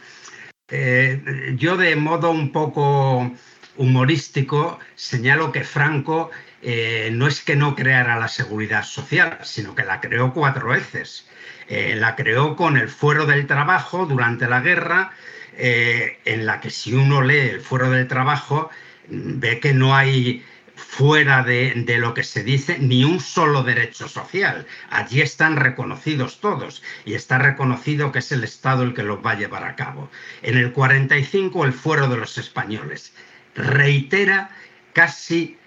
Eh, 0.70 1.54
yo 1.58 1.76
de 1.76 1.96
modo 1.98 2.32
un 2.32 2.54
poco 2.54 3.30
humorístico 3.76 4.80
señalo 4.96 5.52
que 5.52 5.66
Franco 5.66 6.32
eh, 6.62 7.10
no 7.12 7.28
es 7.28 7.42
que 7.42 7.58
no 7.58 7.76
creara 7.76 8.18
la 8.18 8.30
seguridad 8.30 8.84
social, 8.84 9.40
sino 9.44 9.76
que 9.76 9.84
la 9.84 10.00
creó 10.00 10.34
cuatro 10.34 10.70
veces. 10.70 11.28
Eh, 11.68 11.96
la 11.98 12.16
creó 12.16 12.56
con 12.56 12.78
el 12.78 12.88
fuero 12.88 13.26
del 13.26 13.46
trabajo 13.46 14.06
durante 14.06 14.48
la 14.48 14.62
guerra, 14.62 15.12
en 15.56 16.48
la 16.48 16.60
que 16.60 16.72
si 16.72 16.96
uno 16.96 17.22
lee 17.22 17.50
el 17.50 17.62
fuero 17.62 17.92
del 17.92 18.08
trabajo, 18.08 18.72
ve 19.08 19.60
que 19.60 19.72
no 19.72 19.96
hay 19.96 20.44
fuera 20.76 21.44
de, 21.44 21.74
lo 21.98 22.14
que 22.14 22.24
se 22.24 22.44
dice 22.44 22.78
ni 22.80 23.04
un 23.04 23.20
solo 23.20 23.64
derecho 23.64 24.08
social. 24.08 24.66
Allí 24.90 25.22
están 25.22 25.58
reconocidos 25.58 26.40
todos 26.40 26.84
y 27.06 27.14
está 27.14 27.38
reconocido 27.38 28.12
que 28.12 28.20
es 28.20 28.32
el 28.32 28.44
Estado 28.44 28.84
el 28.84 28.94
que 28.94 29.04
los 29.04 29.24
va 29.26 29.32
a 29.32 29.38
llevar 29.38 29.64
a 29.64 29.76
cabo. 29.76 30.10
En 30.42 30.58
el 30.58 30.72
45 30.72 31.66
el 31.66 31.74
fuero 31.74 32.08
de 32.08 32.18
los 32.18 32.38
españoles 32.38 33.14
reitera 33.56 34.50
casi 34.94 35.58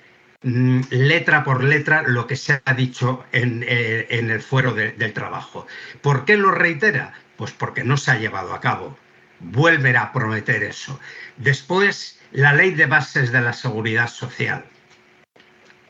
mm, 0.42 0.82
letra 0.90 1.44
por 1.44 1.62
letra 1.64 2.02
lo 2.02 2.26
que 2.26 2.36
se 2.36 2.60
ha 2.64 2.74
dicho 2.74 3.24
en, 3.32 3.64
eh, 3.66 4.06
el 4.10 4.40
fuero 4.42 4.74
del 4.74 5.12
trabajo. 5.12 5.66
¿Por 6.02 6.24
qué 6.24 6.36
lo 6.36 6.50
reitera? 6.50 7.14
Pues 7.36 7.52
porque 7.52 7.84
no 7.84 7.96
se 7.96 8.10
ha 8.10 8.18
llevado 8.18 8.54
a 8.54 8.60
cabo. 8.60 8.96
Vuelve 9.38 9.96
a 9.96 10.12
prometer 10.12 10.62
eso. 10.62 10.98
Después, 11.36 12.18
la 12.32 12.54
ley 12.54 12.72
de 12.72 12.86
bases 12.86 13.32
de 13.32 13.42
la 13.42 13.52
seguridad 13.52 14.08
social 14.08 14.64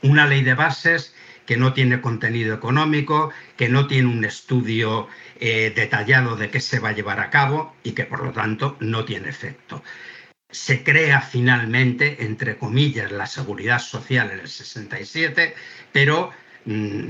una 0.06 0.26
ley 0.26 0.42
de 0.42 0.54
bases 0.54 1.14
que 1.46 1.56
no 1.56 1.72
tiene 1.72 2.00
contenido 2.00 2.54
económico, 2.54 3.30
que 3.56 3.68
no 3.68 3.86
tiene 3.86 4.08
un 4.08 4.24
estudio 4.24 5.08
eh, 5.38 5.72
detallado 5.74 6.36
de 6.36 6.50
qué 6.50 6.60
se 6.60 6.80
va 6.80 6.90
a 6.90 6.92
llevar 6.92 7.20
a 7.20 7.30
cabo 7.30 7.74
y 7.82 7.92
que 7.92 8.04
por 8.04 8.24
lo 8.24 8.32
tanto 8.32 8.76
no 8.80 9.04
tiene 9.04 9.28
efecto. 9.28 9.82
Se 10.50 10.82
crea 10.82 11.20
finalmente, 11.20 12.24
entre 12.24 12.56
comillas, 12.56 13.12
la 13.12 13.26
seguridad 13.26 13.78
social 13.78 14.30
en 14.32 14.40
el 14.40 14.48
67, 14.48 15.54
pero 15.92 16.30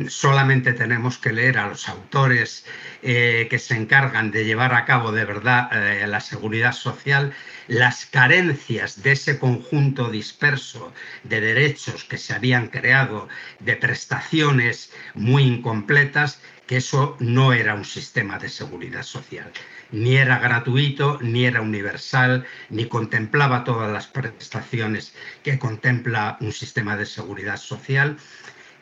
solamente 0.08 0.74
tenemos 0.74 1.16
que 1.16 1.32
leer 1.32 1.58
a 1.58 1.68
los 1.68 1.88
autores 1.88 2.66
eh, 3.02 3.46
que 3.48 3.58
se 3.58 3.74
encargan 3.74 4.30
de 4.30 4.44
llevar 4.44 4.74
a 4.74 4.84
cabo 4.84 5.12
de 5.12 5.24
verdad 5.24 5.70
eh, 5.72 6.06
la 6.06 6.20
seguridad 6.20 6.72
social, 6.72 7.32
las 7.66 8.04
carencias 8.04 9.02
de 9.02 9.12
ese 9.12 9.38
conjunto 9.38 10.10
disperso 10.10 10.92
de 11.24 11.40
derechos 11.40 12.04
que 12.04 12.18
se 12.18 12.34
habían 12.34 12.68
creado, 12.68 13.28
de 13.60 13.76
prestaciones 13.76 14.92
muy 15.14 15.44
incompletas, 15.44 16.40
que 16.66 16.76
eso 16.76 17.16
no 17.18 17.52
era 17.52 17.74
un 17.74 17.84
sistema 17.84 18.38
de 18.38 18.50
seguridad 18.50 19.04
social. 19.04 19.50
Ni 19.90 20.16
era 20.16 20.38
gratuito, 20.38 21.18
ni 21.22 21.46
era 21.46 21.62
universal, 21.62 22.44
ni 22.70 22.86
contemplaba 22.86 23.64
todas 23.64 23.90
las 23.90 24.08
prestaciones 24.08 25.14
que 25.44 25.58
contempla 25.58 26.36
un 26.40 26.52
sistema 26.52 26.96
de 26.96 27.06
seguridad 27.06 27.56
social 27.56 28.18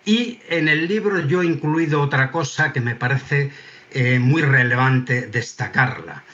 y 0.05 0.41
en 0.49 0.69
el 0.69 0.87
libro 0.87 1.21
yo 1.21 1.43
he 1.43 1.47
incluido 1.47 2.01
otra 2.01 2.31
cosa 2.31 2.73
que 2.73 2.81
me 2.81 2.95
parece 2.95 3.51
eh, 3.91 4.19
muy 4.19 4.43
relevante 4.43 5.27
destacarla, 5.27 6.25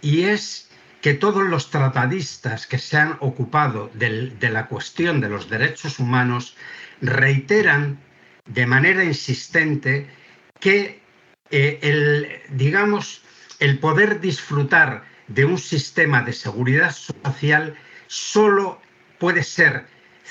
y 0.00 0.22
es 0.22 0.70
que 1.00 1.14
todos 1.14 1.44
los 1.44 1.70
tratadistas 1.70 2.66
que 2.66 2.78
se 2.78 2.98
han 2.98 3.16
ocupado 3.20 3.90
de 3.94 4.50
la 4.50 4.66
cuestión 4.66 5.20
de 5.20 5.30
los 5.30 5.48
derechos 5.48 5.98
humanos 5.98 6.56
reiteran 7.00 7.98
de 8.46 8.66
manera 8.66 9.02
insistente 9.04 10.08
que 10.58 11.00
eh, 11.50 11.78
el, 11.82 12.28
digamos, 12.50 13.22
el 13.60 13.78
poder 13.78 14.20
disfrutar 14.20 15.04
de 15.28 15.44
un 15.44 15.58
sistema 15.58 16.22
de 16.22 16.32
seguridad 16.32 16.92
social 16.92 17.74
solo 18.06 18.80
puede 19.18 19.42
ser 19.42 19.86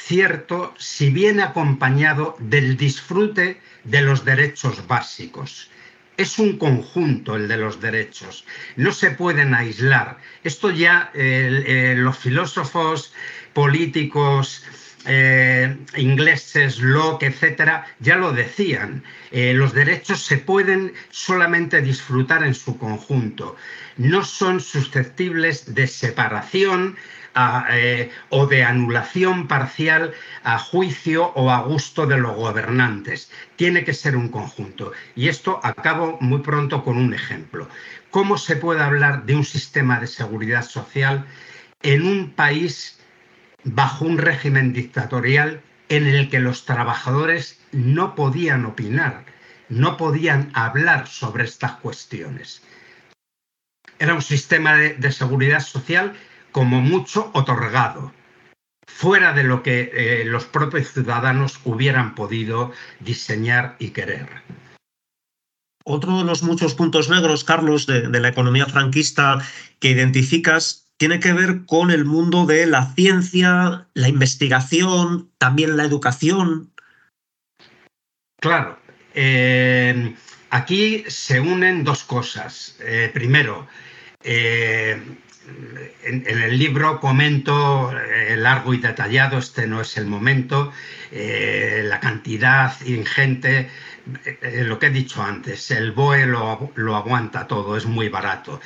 cierto 0.05 0.73
si 0.77 1.09
viene 1.09 1.43
acompañado 1.43 2.35
del 2.39 2.77
disfrute 2.77 3.59
de 3.83 4.01
los 4.01 4.25
derechos 4.25 4.87
básicos. 4.87 5.69
Es 6.17 6.39
un 6.39 6.57
conjunto 6.57 7.35
el 7.35 7.47
de 7.47 7.57
los 7.57 7.79
derechos, 7.79 8.45
no 8.75 8.91
se 8.91 9.11
pueden 9.11 9.53
aislar. 9.53 10.17
Esto 10.43 10.69
ya 10.69 11.11
eh, 11.13 11.93
los 11.97 12.17
filósofos 12.17 13.13
políticos 13.53 14.63
eh, 15.05 15.77
ingleses, 15.95 16.79
Locke, 16.79 17.27
etcétera, 17.27 17.85
ya 17.99 18.17
lo 18.17 18.33
decían. 18.33 19.03
Eh, 19.31 19.53
los 19.53 19.73
derechos 19.73 20.21
se 20.21 20.37
pueden 20.37 20.93
solamente 21.09 21.81
disfrutar 21.81 22.43
en 22.43 22.53
su 22.53 22.77
conjunto. 22.77 23.55
No 23.95 24.25
son 24.25 24.59
susceptibles 24.59 25.73
de 25.73 25.87
separación 25.87 26.97
eh, 27.71 28.11
o 28.29 28.47
de 28.47 28.63
anulación 28.63 29.47
parcial 29.47 30.13
a 30.43 30.59
juicio 30.59 31.27
o 31.35 31.51
a 31.51 31.61
gusto 31.61 32.05
de 32.05 32.17
los 32.17 32.35
gobernantes. 32.35 33.31
Tiene 33.55 33.83
que 33.83 33.93
ser 33.93 34.15
un 34.15 34.29
conjunto. 34.29 34.91
Y 35.15 35.27
esto 35.27 35.59
acabo 35.63 36.17
muy 36.21 36.39
pronto 36.39 36.83
con 36.83 36.97
un 36.97 37.13
ejemplo. 37.13 37.67
¿Cómo 38.11 38.37
se 38.37 38.55
puede 38.55 38.81
hablar 38.81 39.25
de 39.25 39.35
un 39.35 39.45
sistema 39.45 39.99
de 39.99 40.07
seguridad 40.07 40.63
social 40.63 41.25
en 41.81 42.05
un 42.05 42.31
país 42.31 42.99
bajo 43.63 44.05
un 44.05 44.17
régimen 44.17 44.73
dictatorial 44.73 45.61
en 45.89 46.07
el 46.07 46.29
que 46.29 46.39
los 46.39 46.65
trabajadores 46.65 47.59
no 47.71 48.15
podían 48.15 48.65
opinar? 48.65 49.25
no 49.69 49.97
podían 49.97 50.51
hablar 50.53 51.07
sobre 51.07 51.45
estas 51.45 51.73
cuestiones. 51.73 52.63
Era 53.99 54.13
un 54.13 54.21
sistema 54.21 54.75
de, 54.75 55.11
seguridad 55.11 55.59
social 55.59 56.13
como 56.51 56.81
mucho 56.81 57.31
otorgado, 57.33 58.13
fuera 58.87 59.33
de 59.33 59.43
lo 59.43 59.63
que 59.63 59.91
eh, 59.93 60.25
los 60.25 60.45
propios 60.45 60.91
ciudadanos 60.91 61.59
hubieran 61.63 62.15
podido 62.15 62.71
diseñar 62.99 63.75
y 63.79 63.89
querer. 63.89 64.27
Otro 65.85 66.17
de 66.19 66.23
los 66.23 66.43
muchos 66.43 66.75
puntos 66.75 67.09
negros, 67.09 67.43
Carlos, 67.43 67.87
de, 67.87 68.07
la 68.09 68.27
economía 68.27 68.65
franquista 68.65 69.39
que 69.79 69.89
identificas 69.89 70.87
tiene 70.97 71.19
que 71.19 71.33
ver 71.33 71.65
con 71.65 71.91
el 71.91 72.05
mundo 72.05 72.45
de 72.45 72.65
la 72.67 72.93
ciencia, 72.93 73.87
la 73.93 74.09
investigación, 74.09 75.31
también 75.37 75.77
la 75.77 75.85
educación. 75.85 76.71
Claro. 78.39 78.77
Eh, 79.15 80.13
aquí 80.49 81.05
se 81.07 81.39
unen 81.39 81.83
dos 81.83 82.03
cosas. 82.03 82.77
Eh, 82.81 83.09
primero, 83.13 83.67
eh, 84.21 85.01
en, 86.03 86.25
el 86.27 86.57
libro 86.57 86.99
comento 86.99 87.91
eh, 87.91 88.35
largo 88.37 88.73
y 88.73 88.77
detallado, 88.77 89.37
este 89.37 89.67
no 89.67 89.81
es 89.81 89.97
el 89.97 90.05
momento, 90.05 90.71
eh, 91.11 91.83
la 91.85 91.99
cantidad 91.99 92.73
ingente, 92.85 93.69
lo 94.65 94.79
que 94.79 94.87
he 94.87 94.89
dicho 94.89 95.21
antes, 95.21 95.69
el 95.69 95.91
BOE 95.91 96.25
lo, 96.25 96.95
aguanta 96.95 97.45
todo, 97.45 97.77
es 97.77 97.85
muy 97.85 98.09
barato. 98.09 98.59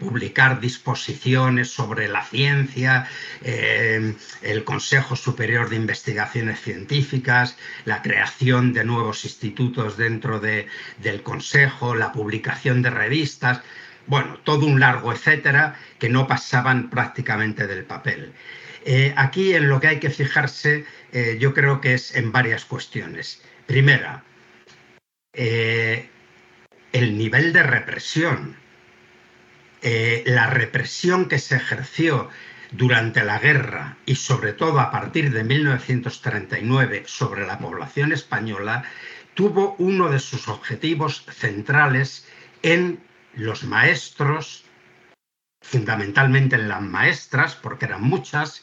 publicar 0.00 0.58
disposiciones 0.58 1.68
sobre 1.68 2.08
la 2.08 2.24
ciencia, 2.24 3.06
el 3.42 4.64
Consejo 4.64 5.14
Superior 5.14 5.68
de 5.68 5.76
Investigaciones 5.76 6.62
Científicas, 6.62 7.58
la 7.84 8.00
creación 8.00 8.72
de 8.72 8.84
nuevos 8.84 9.26
institutos 9.26 9.98
dentro 9.98 10.40
del 10.40 11.22
Consejo, 11.22 11.94
la 11.94 12.12
publicación 12.12 12.80
de 12.80 12.88
revistas, 12.88 13.60
bueno, 14.06 14.38
todo 14.44 14.66
un 14.66 14.80
largo 14.80 15.12
etcétera 15.12 15.76
que 15.98 16.08
no 16.08 16.26
pasaban 16.26 16.90
prácticamente 16.90 17.66
del 17.66 17.84
papel. 17.84 18.32
Eh, 18.84 19.12
aquí 19.16 19.54
en 19.54 19.68
lo 19.68 19.80
que 19.80 19.88
hay 19.88 19.98
que 19.98 20.10
fijarse 20.10 20.84
eh, 21.12 21.38
yo 21.40 21.52
creo 21.54 21.80
que 21.80 21.94
es 21.94 22.14
en 22.14 22.30
varias 22.30 22.64
cuestiones. 22.64 23.42
Primera, 23.66 24.22
eh, 25.32 26.08
el 26.92 27.18
nivel 27.18 27.52
de 27.52 27.62
represión. 27.62 28.56
la 30.24 30.48
represión 30.48 31.28
que 31.28 31.38
se 31.38 31.56
ejerció 31.56 32.28
durante 32.72 33.22
la 33.22 33.38
guerra 33.38 33.96
y 34.04 34.16
sobre 34.16 34.52
todo 34.52 34.80
a 34.80 34.90
partir 34.90 35.32
de 35.32 35.44
1939 35.44 37.04
sobre 37.06 37.46
la 37.46 37.58
población 37.58 38.12
española 38.12 38.82
tuvo 39.34 39.76
uno 39.78 40.08
de 40.08 40.18
sus 40.18 40.48
objetivos 40.48 41.24
centrales 41.30 42.26
en 42.62 42.98
los 43.36 43.64
maestros, 43.64 44.64
fundamentalmente 45.62 46.56
en 46.56 46.68
las 46.68 46.82
maestras, 46.82 47.54
porque 47.54 47.84
eran 47.84 48.02
muchas, 48.02 48.62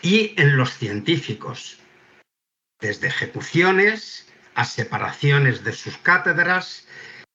y 0.00 0.34
en 0.40 0.56
los 0.56 0.76
científicos, 0.76 1.78
desde 2.80 3.08
ejecuciones 3.08 4.26
a 4.54 4.64
separaciones 4.64 5.64
de 5.64 5.72
sus 5.72 5.96
cátedras 5.98 6.86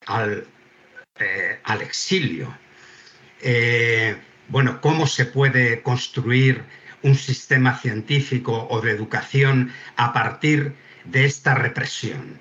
al, 0.06 0.46
eh, 1.18 1.60
exilio. 1.80 2.56
Eh, 3.40 4.16
bueno, 4.48 4.80
¿cómo 4.80 5.06
se 5.06 5.24
puede 5.24 5.82
construir 5.82 6.64
un 7.02 7.14
sistema 7.14 7.78
científico 7.78 8.66
o 8.70 8.80
de 8.80 8.90
educación 8.90 9.72
a 9.96 10.12
partir 10.12 10.74
de 11.04 11.24
esta 11.24 11.54
represión? 11.54 12.40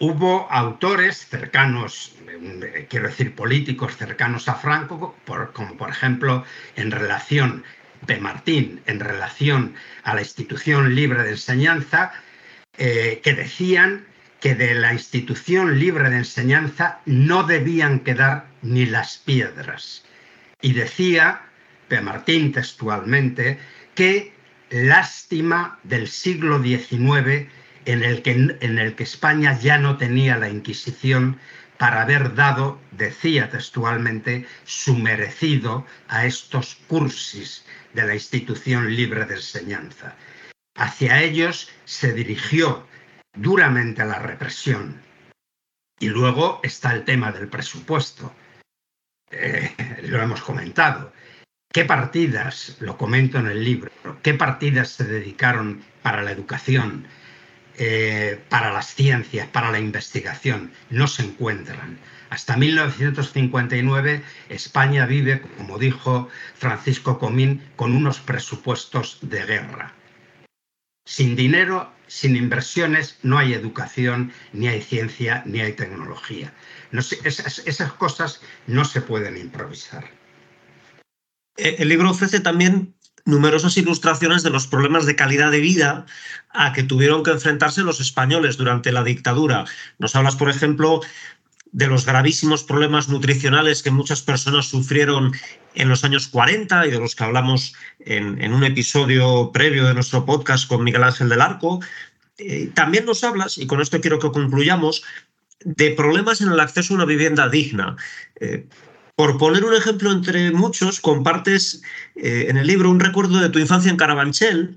Hubo 0.00 0.46
autores 0.50 1.26
cercanos, 1.26 2.14
eh, 2.28 2.86
quiero 2.88 3.08
decir 3.08 3.34
políticos 3.34 3.96
cercanos 3.96 4.48
a 4.48 4.54
Franco, 4.54 5.16
como 5.52 5.76
por 5.76 5.90
ejemplo 5.90 6.44
en 6.76 6.92
relación 6.92 7.64
de 8.06 8.18
Martín, 8.18 8.80
en 8.86 9.00
relación 9.00 9.74
a 10.04 10.14
la 10.14 10.20
institución 10.20 10.94
libre 10.94 11.24
de 11.24 11.30
enseñanza, 11.30 12.12
eh, 12.76 13.20
que 13.24 13.34
decían 13.34 14.06
que 14.40 14.54
de 14.54 14.74
la 14.74 14.92
institución 14.92 15.80
libre 15.80 16.10
de 16.10 16.18
enseñanza 16.18 17.00
no 17.04 17.42
debían 17.42 17.98
quedar 18.00 18.46
ni 18.62 18.86
las 18.86 19.18
piedras. 19.18 20.04
Y 20.60 20.74
decía 20.74 21.42
P. 21.88 22.00
Martín 22.00 22.52
textualmente 22.52 23.58
que 23.96 24.32
lástima 24.70 25.80
del 25.82 26.06
siglo 26.06 26.62
XIX 26.62 27.48
en 27.88 28.04
el, 28.04 28.22
que, 28.22 29.02
España 29.02 29.58
ya 29.58 29.78
no 29.78 29.96
tenía 29.96 30.36
la 30.36 30.50
Inquisición 30.50 31.38
para 31.78 32.02
haber 32.02 32.34
dado, 32.34 32.78
decía 32.90 33.48
textualmente, 33.48 34.46
su 34.64 34.96
merecido 34.96 35.86
a 36.08 36.26
estos 36.26 36.74
cursis 36.86 37.64
de 37.94 38.06
la 38.06 38.14
institución 38.14 38.94
libre 38.94 39.24
de 39.24 39.36
enseñanza. 39.36 40.14
Hacia 40.76 41.22
ellos 41.22 41.70
se 41.86 42.12
dirigió 42.12 42.86
duramente 43.34 44.04
la 44.04 44.18
represión. 44.18 45.00
Y 45.98 46.08
luego 46.08 46.60
está 46.62 46.92
el 46.92 47.04
tema 47.04 47.32
del 47.32 47.48
presupuesto. 47.48 48.34
Eh, 49.30 49.72
lo 50.02 50.20
hemos 50.22 50.42
comentado. 50.42 51.12
¿Qué 51.72 51.84
partidas, 51.84 52.76
lo 52.80 52.98
comento 52.98 53.38
en 53.38 53.46
el 53.46 53.64
libro, 53.64 53.90
qué 54.22 54.34
partidas 54.34 54.90
se 54.90 55.04
dedicaron 55.04 55.82
para 56.02 56.22
la 56.22 56.32
educación, 56.32 57.06
eh, 57.80 58.40
para 58.48 58.72
las 58.72 58.92
ciencias, 58.94 59.46
para 59.46 59.70
la 59.70 59.78
investigación, 59.78 60.72
no 60.90 61.06
se 61.06 61.22
encuentran. 61.22 61.98
Hasta 62.28 62.56
1959 62.56 64.22
España 64.48 65.06
vive, 65.06 65.40
como 65.56 65.78
dijo 65.78 66.28
Francisco 66.54 67.18
Comín, 67.18 67.62
con 67.76 67.94
unos 67.94 68.18
presupuestos 68.18 69.18
de 69.22 69.46
guerra. 69.46 69.94
Sin 71.06 71.36
dinero, 71.36 71.92
sin 72.08 72.34
inversiones, 72.34 73.18
no 73.22 73.38
hay 73.38 73.54
educación, 73.54 74.32
ni 74.52 74.66
hay 74.66 74.82
ciencia, 74.82 75.42
ni 75.46 75.60
hay 75.60 75.72
tecnología. 75.72 76.52
esas, 76.92 77.92
cosas 77.92 78.40
no 78.66 78.84
se 78.84 79.00
pueden 79.00 79.36
improvisar. 79.36 80.10
Eh, 81.56 81.76
el 81.78 81.88
libro 81.88 82.10
ofrece 82.10 82.40
también 82.40 82.94
numerosas 83.28 83.76
ilustraciones 83.76 84.42
de 84.42 84.50
los 84.50 84.66
problemas 84.66 85.04
de 85.04 85.14
calidad 85.14 85.50
de 85.50 85.60
vida 85.60 86.06
a 86.50 86.72
que 86.72 86.82
tuvieron 86.82 87.22
que 87.22 87.30
enfrentarse 87.30 87.82
los 87.82 88.00
españoles 88.00 88.56
durante 88.56 88.90
la 88.90 89.04
dictadura. 89.04 89.66
Nos 89.98 90.16
hablas, 90.16 90.34
por 90.34 90.48
ejemplo, 90.48 91.02
de 91.70 91.86
los 91.86 92.06
gravísimos 92.06 92.64
problemas 92.64 93.10
nutricionales 93.10 93.82
que 93.82 93.90
muchas 93.90 94.22
personas 94.22 94.66
sufrieron 94.66 95.32
en 95.74 95.90
los 95.90 96.04
años 96.04 96.28
40 96.28 96.86
y 96.86 96.90
de 96.90 96.98
los 96.98 97.14
que 97.14 97.24
hablamos 97.24 97.74
en, 98.00 98.52
un 98.52 98.64
episodio 98.64 99.52
previo 99.52 99.86
de 99.86 99.92
nuestro 99.92 100.24
podcast 100.24 100.66
con 100.66 100.82
Miguel 100.82 101.04
Ángel 101.04 101.28
del 101.28 101.42
Arco. 101.42 101.80
Eh, 102.38 102.70
también 102.72 103.04
nos 103.04 103.22
hablas, 103.24 103.58
y 103.58 103.66
con 103.66 103.82
esto 103.82 104.00
quiero 104.00 104.18
que 104.18 104.30
concluyamos, 104.30 105.02
de 105.64 105.90
problemas 105.90 106.40
en 106.40 106.48
el 106.50 106.60
acceso 106.60 106.94
a 106.94 106.96
una 106.96 107.04
vivienda 107.04 107.46
digna. 107.50 107.96
Eh, 108.40 108.64
por 109.18 109.36
poner 109.36 109.64
un 109.64 109.74
ejemplo 109.74 110.12
entre 110.12 110.52
muchos, 110.52 111.00
compartes 111.00 111.82
eh, 112.14 112.46
en 112.50 112.56
el 112.56 112.68
libro 112.68 112.88
un 112.88 113.00
recuerdo 113.00 113.40
de 113.40 113.48
tu 113.48 113.58
infancia 113.58 113.90
en 113.90 113.96
Carabanchel, 113.96 114.76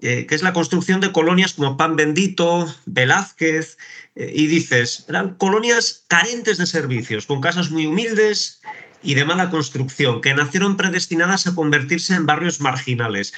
eh, 0.00 0.26
que 0.26 0.34
es 0.34 0.42
la 0.42 0.52
construcción 0.52 1.00
de 1.00 1.12
colonias 1.12 1.54
como 1.54 1.76
Pan 1.76 1.94
Bendito, 1.94 2.66
Velázquez, 2.86 3.78
eh, 4.16 4.32
y 4.34 4.48
dices, 4.48 5.04
eran 5.08 5.36
colonias 5.36 6.04
carentes 6.08 6.58
de 6.58 6.66
servicios, 6.66 7.26
con 7.26 7.40
casas 7.40 7.70
muy 7.70 7.86
humildes 7.86 8.60
y 9.04 9.14
de 9.14 9.24
mala 9.24 9.50
construcción, 9.50 10.20
que 10.20 10.34
nacieron 10.34 10.76
predestinadas 10.76 11.46
a 11.46 11.54
convertirse 11.54 12.16
en 12.16 12.26
barrios 12.26 12.60
marginales. 12.60 13.34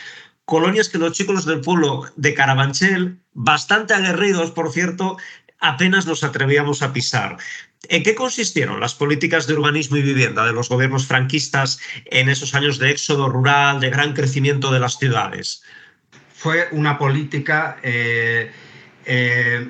Colonias 0.46 0.88
que 0.88 0.96
los 0.96 1.12
chicos 1.12 1.44
del 1.44 1.60
pueblo 1.60 2.06
de 2.16 2.32
Carabanchel, 2.32 3.20
bastante 3.34 3.92
aguerridos, 3.92 4.52
por 4.52 4.72
cierto, 4.72 5.18
apenas 5.60 6.06
nos 6.06 6.24
atrevíamos 6.24 6.82
a 6.82 6.92
pisar. 6.92 7.36
¿En 7.88 8.02
qué 8.02 8.14
consistieron 8.14 8.80
las 8.80 8.94
políticas 8.94 9.46
de 9.46 9.54
urbanismo 9.54 9.96
y 9.96 10.02
vivienda 10.02 10.44
de 10.44 10.52
los 10.52 10.68
gobiernos 10.68 11.06
franquistas 11.06 11.78
en 12.06 12.28
esos 12.28 12.54
años 12.54 12.78
de 12.78 12.90
éxodo 12.90 13.28
rural, 13.28 13.80
de 13.80 13.90
gran 13.90 14.14
crecimiento 14.14 14.72
de 14.72 14.80
las 14.80 14.98
ciudades? 14.98 15.62
Fue 16.34 16.68
una 16.72 16.98
política 16.98 17.78
eh, 17.82 18.50
eh, 19.04 19.68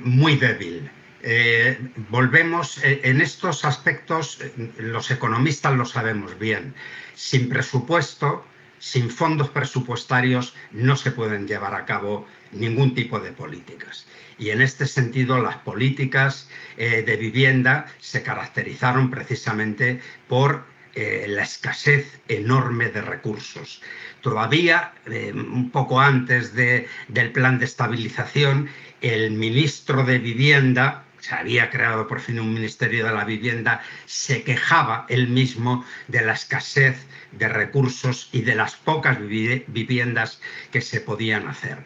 muy 0.00 0.36
débil. 0.36 0.90
Eh, 1.24 1.78
volvemos 2.08 2.80
en 2.82 3.20
estos 3.20 3.64
aspectos, 3.64 4.38
los 4.78 5.10
economistas 5.10 5.74
lo 5.74 5.84
sabemos 5.84 6.38
bien. 6.38 6.74
Sin 7.14 7.48
presupuesto, 7.48 8.44
sin 8.78 9.08
fondos 9.08 9.50
presupuestarios, 9.50 10.54
no 10.72 10.96
se 10.96 11.12
pueden 11.12 11.46
llevar 11.46 11.74
a 11.74 11.84
cabo 11.84 12.26
ningún 12.52 12.94
tipo 12.94 13.18
de 13.20 13.32
políticas. 13.32 14.06
Y 14.38 14.50
en 14.50 14.62
este 14.62 14.86
sentido, 14.86 15.40
las 15.40 15.56
políticas 15.58 16.48
eh, 16.76 17.02
de 17.02 17.16
vivienda 17.16 17.86
se 17.98 18.22
caracterizaron 18.22 19.10
precisamente 19.10 20.00
por 20.28 20.64
eh, 20.94 21.26
la 21.28 21.42
escasez 21.42 22.20
enorme 22.28 22.88
de 22.88 23.00
recursos. 23.00 23.82
Todavía, 24.20 24.92
eh, 25.06 25.32
un 25.32 25.70
poco 25.70 26.00
antes 26.00 26.54
del 26.54 27.32
plan 27.32 27.58
de 27.58 27.64
estabilización, 27.64 28.68
el 29.00 29.30
ministro 29.30 30.04
de 30.04 30.18
Vivienda, 30.18 31.04
se 31.18 31.34
había 31.34 31.70
creado 31.70 32.06
por 32.06 32.20
fin 32.20 32.40
un 32.40 32.52
Ministerio 32.52 33.06
de 33.06 33.12
la 33.12 33.24
Vivienda, 33.24 33.80
se 34.06 34.42
quejaba 34.42 35.06
él 35.08 35.28
mismo 35.28 35.84
de 36.08 36.20
la 36.22 36.32
escasez 36.32 37.06
de 37.30 37.48
recursos 37.48 38.28
y 38.32 38.42
de 38.42 38.54
las 38.54 38.76
pocas 38.76 39.18
viviendas 39.20 40.40
que 40.72 40.80
se 40.80 41.00
podían 41.00 41.48
hacer. 41.48 41.84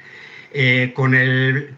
Eh, 0.53 0.93
con, 0.95 1.15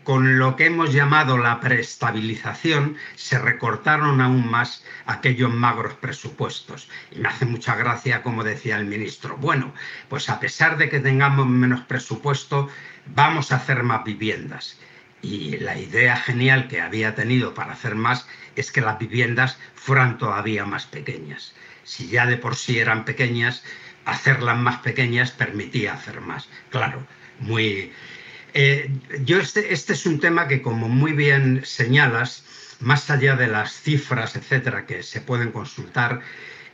con, 0.05 0.39
lo 0.39 0.57
que 0.57 0.67
hemos 0.67 0.93
llamado 0.93 1.39
la 1.39 1.61
preestabilización, 1.61 2.97
se 3.17 3.39
recortaron 3.39 4.21
aún 4.21 4.49
más 4.49 4.85
aquellos 5.07 5.53
magros 5.53 5.95
presupuestos. 5.95 6.89
Y 7.11 7.19
me 7.19 7.29
hace 7.29 7.47
mucha 7.47 7.75
gracia, 7.77 8.23
como 8.23 8.45
decía 8.45 8.77
el 8.77 8.85
ministro, 8.85 9.37
bueno, 9.37 9.73
pues 10.09 10.29
a 10.29 10.39
pesar 10.39 10.77
de 10.77 10.89
que 10.89 11.01
tengamos 11.01 11.47
menos 11.47 11.81
presupuesto, 11.83 12.69
vamos 13.07 13.53
a 13.53 13.57
hacer 13.57 13.83
más 13.83 14.05
viviendas. 14.05 14.79
Y 15.21 15.57
la 15.59 15.77
idea 15.79 16.17
genial 16.17 16.69
que 16.69 16.81
había 16.81 17.15
tenido 17.15 17.55
para 17.55 17.73
hacer 17.73 17.95
más 17.97 18.27
es 18.55 18.71
que 18.71 18.81
las 18.81 18.99
viviendas 18.99 19.59
fueran 19.75 20.19
todavía 20.19 20.65
más 20.65 20.87
pequeñas. 20.87 21.55
Si 21.83 22.09
ya 22.09 22.27
de 22.27 22.37
por 22.37 22.55
sí 22.55 22.79
eran 22.79 23.05
pequeñas, 23.05 23.65
hacerlas 24.05 24.59
más 24.59 24.79
pequeñas 24.79 25.33
permitía 25.33 25.95
hacer 25.95 26.21
más. 26.21 26.49
Claro, 26.71 27.07
muy... 27.41 27.93
Eh, 28.55 28.91
yo 29.25 29.39
este, 29.39 29.73
este 29.73 29.93
es 29.93 30.07
un 30.07 30.21
tema 30.21 30.49
que, 30.49 30.63
como 30.63 30.89
muy 30.89 31.13
bien 31.13 31.63
señalas, 31.65 32.45
más 32.81 33.11
allá 33.11 33.37
de 33.37 33.49
las 33.49 33.73
cifras, 33.73 34.37
etcétera, 34.37 34.87
que 34.87 35.03
se 35.03 35.21
pueden 35.21 35.53
consultar, 35.53 36.21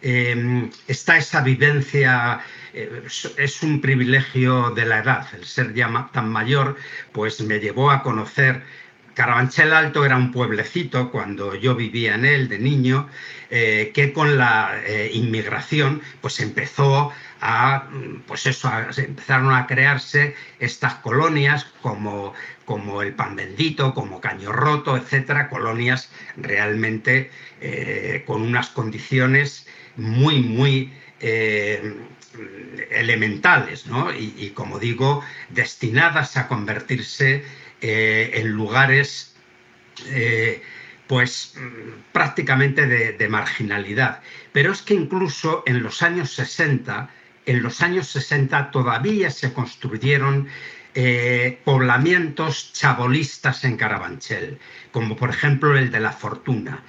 eh, 0.03 0.71
está 0.87 1.17
esa 1.17 1.41
vivencia 1.41 2.43
eh, 2.75 3.03
es 3.37 3.63
un 3.63 3.81
privilegio 3.81 4.71
de 4.71 4.85
la 4.85 4.99
edad. 4.99 5.27
El 5.35 5.45
ser 5.45 5.73
ya 5.75 6.11
tan 6.13 6.29
mayor, 6.29 6.77
pues 7.13 7.41
me 7.41 7.61
llevó 7.61 7.91
a 7.91 8.03
conocer 8.03 8.63
Carabanchel 9.15 9.73
Alto 9.73 10.05
era 10.05 10.17
un 10.17 10.33
pueblecito 10.33 11.11
cuando 11.11 11.55
yo 11.55 11.75
vivía 11.75 12.15
en 12.15 12.25
él 12.25 12.49
de 12.49 12.59
niño, 12.59 13.09
eh, 13.51 13.93
que 13.95 14.13
con 14.13 14.37
la 14.37 14.81
eh, 14.85 15.11
inmigración 15.15 16.03
pues 16.21 16.41
empezó 16.41 17.13
a, 17.41 17.89
pues 18.27 18.47
eso, 18.47 18.71
empezaron 18.97 19.55
a 19.55 19.67
crearse 19.67 20.35
estas 20.59 20.95
colonias 20.97 21.65
como, 21.81 22.33
como 22.65 23.03
el 23.03 23.15
Pan 23.15 23.37
Bendito, 23.37 23.95
como 23.95 24.21
Caño 24.21 24.51
Roto, 24.51 24.97
etcétera, 24.97 25.49
colonias 25.49 26.11
realmente 26.37 27.31
con 28.27 28.43
unas 28.43 28.69
condiciones 28.69 29.67
muy, 29.97 30.41
muy 30.41 30.93
elementales, 32.91 33.87
¿no? 33.87 34.13
y, 34.13 34.51
como 34.55 34.79
digo, 34.79 35.23
destinadas 35.51 36.37
a 36.37 36.49
convertirse 36.49 37.45
eh, 37.87 38.41
en 38.41 38.53
lugares 38.53 39.37
eh, 40.07 40.63
pues 41.07 41.53
prácticamente 42.13 42.87
de, 42.87 43.29
marginalidad. 43.29 44.23
Pero 44.53 44.73
es 44.73 44.81
que 44.81 44.95
incluso 44.95 45.63
en 45.67 45.83
los 45.83 46.01
años 46.01 46.33
60, 46.33 47.11
en 47.45 47.63
los 47.63 47.83
años 47.83 48.09
60 48.09 48.71
todavía 48.71 49.31
se 49.31 49.53
construyeron 49.53 50.49
eh, 50.95 51.61
poblamientos 51.63 52.73
chabolistas 52.73 53.65
en 53.65 53.77
Carabanchel, 53.77 54.59
como 54.91 55.15
por 55.15 55.29
ejemplo 55.29 55.77
el 55.77 55.91
de 55.91 56.01
La 56.01 56.13
Fortuna. 56.13 56.83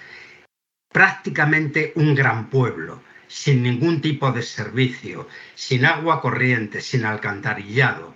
Prácticamente 0.94 1.92
un 1.96 2.16
gran 2.16 2.50
pueblo 2.50 3.04
sin 3.28 3.64
ningún 3.64 4.00
tipo 4.00 4.32
de 4.32 4.44
servicio, 4.44 5.28
sin 5.56 5.84
agua 5.86 6.22
corriente, 6.22 6.80
sin 6.80 7.04
alcantarillado. 7.04 8.16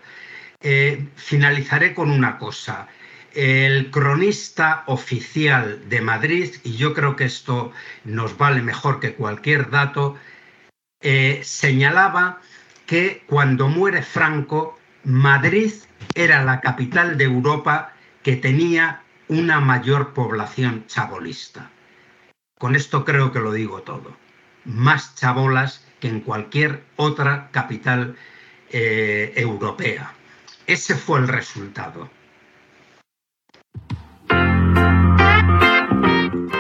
Eh, 0.62 1.08
finalizaré 1.16 1.94
con 1.94 2.12
una 2.12 2.38
cosa. 2.38 2.88
El 3.34 3.92
cronista 3.92 4.84
oficial 4.88 5.88
de 5.90 6.02
Madrid, 6.02 6.56
y 6.64 6.76
yo 6.76 6.94
creo 6.94 7.16
que 7.16 7.26
esto 7.26 7.72
nos 8.04 8.38
vale 8.38 8.62
mejor 8.62 9.00
que 9.00 9.14
cualquier 9.14 9.70
dato, 9.70 10.18
eh, 11.02 11.42
señalaba 11.44 12.42
que 12.86 13.24
cuando 13.28 13.68
muere 13.70 14.02
Franco, 14.02 14.80
Madrid 15.04 15.72
era 16.16 16.44
la 16.44 16.60
capital 16.60 17.18
de 17.18 17.26
Europa 17.26 17.94
que 18.24 18.36
tenía 18.36 19.04
una 19.28 19.60
mayor 19.60 20.14
población 20.14 20.86
chabolista. 20.88 21.70
Con 22.58 22.76
esto 22.76 23.06
creo 23.06 23.32
que 23.32 23.40
lo 23.40 23.54
digo 23.54 23.84
todo 23.84 24.18
más 24.66 25.16
chabolas 25.16 25.86
que 26.00 26.08
en 26.08 26.22
cualquier 26.22 26.84
otra 26.96 27.50
capital 27.52 28.16
eh, 28.72 29.34
europea. 29.36 30.14
Ese 30.70 30.94
fue 30.94 31.18
el 31.18 31.28
resultado. 31.28 32.12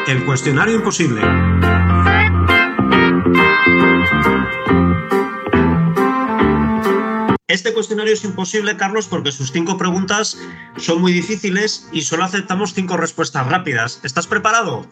El 0.08 0.26
cuestionario 0.26 0.78
imposible. 0.78 1.22
Este 7.48 7.72
cuestionario 7.72 8.14
es 8.14 8.24
imposible, 8.24 8.76
Carlos, 8.78 9.08
porque 9.08 9.32
sus 9.32 9.52
cinco 9.52 9.78
preguntas 9.78 10.40
son 10.78 11.02
muy 11.02 11.14
difíciles 11.14 11.88
y 11.92 12.02
solo 12.02 12.24
aceptamos 12.24 12.74
cinco 12.74 12.98
respuestas 12.98 13.46
rápidas. 13.46 14.00
¿Estás 14.04 14.26
preparado? 14.26 14.88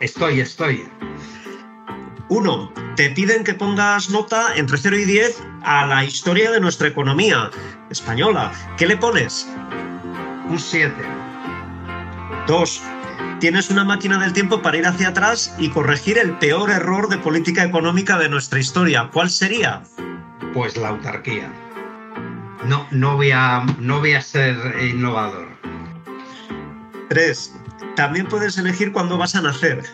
Estoy, 0.00 0.40
estoy. 0.40 0.88
Uno, 2.28 2.72
te 2.96 3.10
piden 3.10 3.44
que 3.44 3.54
pongas 3.54 4.10
nota 4.10 4.56
entre 4.56 4.78
0 4.78 4.98
y 4.98 5.04
10 5.04 5.44
a 5.62 5.86
la 5.86 6.04
historia 6.04 6.50
de 6.50 6.60
nuestra 6.60 6.88
economía 6.88 7.50
española. 7.88 8.52
¿Qué 8.76 8.86
le 8.86 8.96
pones? 8.96 9.48
Un 10.48 10.58
7. 10.58 10.92
Dos, 12.48 12.82
tienes 13.38 13.70
una 13.70 13.84
máquina 13.84 14.18
del 14.18 14.32
tiempo 14.32 14.60
para 14.60 14.76
ir 14.76 14.86
hacia 14.86 15.08
atrás 15.08 15.54
y 15.58 15.70
corregir 15.70 16.18
el 16.18 16.36
peor 16.38 16.70
error 16.70 17.08
de 17.08 17.18
política 17.18 17.62
económica 17.62 18.18
de 18.18 18.28
nuestra 18.28 18.58
historia. 18.58 19.08
¿Cuál 19.12 19.30
sería? 19.30 19.84
Pues 20.52 20.76
la 20.76 20.88
autarquía. 20.88 21.48
No, 22.64 22.88
no, 22.90 23.14
voy, 23.14 23.30
a, 23.30 23.64
no 23.78 24.00
voy 24.00 24.14
a 24.14 24.20
ser 24.20 24.56
innovador. 24.82 25.46
Tres, 27.08 27.54
también 27.94 28.26
puedes 28.26 28.58
elegir 28.58 28.90
cuándo 28.90 29.16
vas 29.16 29.36
a 29.36 29.42
nacer. 29.42 29.84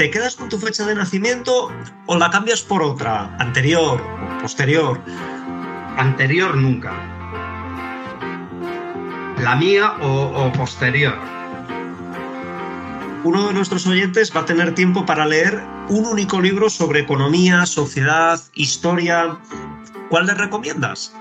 ¿Te 0.00 0.10
quedas 0.10 0.34
con 0.34 0.48
tu 0.48 0.56
fecha 0.56 0.86
de 0.86 0.94
nacimiento 0.94 1.70
o 2.06 2.16
la 2.16 2.30
cambias 2.30 2.62
por 2.62 2.82
otra, 2.82 3.36
anterior 3.36 4.00
o 4.00 4.40
posterior? 4.40 4.98
Anterior 5.98 6.56
nunca. 6.56 6.94
La 9.42 9.56
mía 9.56 9.96
o, 10.00 10.50
posterior. 10.52 11.18
Uno 13.24 13.48
de 13.48 13.52
nuestros 13.52 13.86
oyentes 13.86 14.34
va 14.34 14.40
a 14.40 14.44
tener 14.46 14.74
tiempo 14.74 15.04
para 15.04 15.26
leer 15.26 15.62
un 15.90 16.06
único 16.06 16.40
libro 16.40 16.70
sobre 16.70 17.00
economía, 17.00 17.66
sociedad, 17.66 18.40
historia. 18.54 19.38
¿Cuál 20.08 20.24
le 20.24 20.32
recomiendas? 20.32 21.14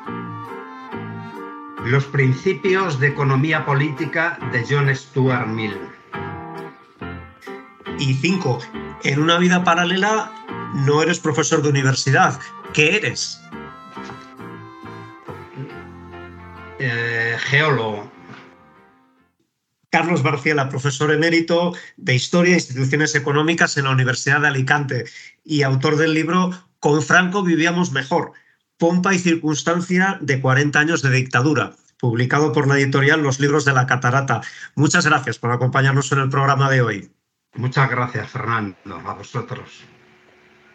Los 1.84 2.06
principios 2.06 2.98
de 3.02 3.08
economía 3.08 3.66
política 3.66 4.40
de 4.54 4.66
John 4.70 4.96
Stuart 4.96 5.48
Mill. 5.48 5.89
Y 8.00 8.14
cinco, 8.16 8.60
en 9.04 9.22
una 9.22 9.38
vida 9.38 9.64
paralela 9.64 10.32
no 10.74 11.02
eres 11.02 11.20
profesor 11.20 11.62
de 11.62 11.70
universidad. 11.70 12.40
¿Qué 12.74 12.96
eres? 12.96 13.42
Eh, 16.80 17.36
geólogo. 17.40 18.10
Carlos 19.92 20.22
Barciela, 20.22 20.70
profesor 20.70 21.12
emérito 21.12 21.74
de 21.98 22.16
Historia 22.16 22.54
e 22.54 22.58
Instituciones 22.58 23.16
Económicas 23.16 23.76
en 23.76 23.86
la 23.86 23.92
Universidad 23.92 24.42
de 24.42 24.48
Alicante 24.48 25.06
y 25.44 25.64
autor 25.64 25.98
del 25.98 26.14
libro 26.14 26.52
Con 26.80 27.02
Franco 27.02 27.44
vivíamos 27.44 27.92
mejor, 27.92 28.34
pompa 28.78 29.14
y 29.14 29.20
circunstancia 29.20 30.20
de 30.22 30.40
40 30.40 30.80
años 30.80 31.02
de 31.02 31.10
dictadura, 31.10 31.74
publicado 31.98 32.54
por 32.54 32.68
la 32.68 32.80
editorial 32.80 33.24
Los 33.24 33.40
Libros 33.40 33.66
de 33.66 33.74
la 33.74 33.88
Catarata. 33.88 34.42
Muchas 34.76 35.06
gracias 35.06 35.40
por 35.40 35.52
acompañarnos 35.52 36.12
en 36.12 36.20
el 36.20 36.30
programa 36.30 36.70
de 36.70 36.82
hoy. 36.82 37.12
Muchas 37.56 37.90
gracias, 37.90 38.30
Fernando, 38.30 39.02
a 39.06 39.14
vosotros. 39.14 39.84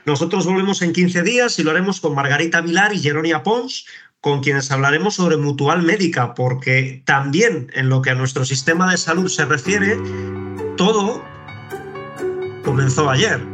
Nosotros 0.04 0.44
volvemos 0.44 0.82
en 0.82 0.92
15 0.92 1.22
días 1.22 1.58
y 1.58 1.62
lo 1.62 1.70
haremos 1.70 2.00
con 2.00 2.14
Margarita 2.14 2.60
Vilar 2.60 2.92
y 2.92 2.98
Jeronia 2.98 3.42
Pons, 3.42 3.86
con 4.20 4.42
quienes 4.42 4.70
hablaremos 4.70 5.14
sobre 5.14 5.36
mutual 5.36 5.82
médica, 5.82 6.34
porque 6.34 7.02
también 7.06 7.70
en 7.74 7.88
lo 7.88 8.02
que 8.02 8.10
a 8.10 8.14
nuestro 8.14 8.44
sistema 8.44 8.90
de 8.90 8.96
salud 8.96 9.28
se 9.28 9.44
refiere, 9.44 9.98
todo 10.76 11.22
comenzó 12.64 13.08
ayer. 13.08 13.53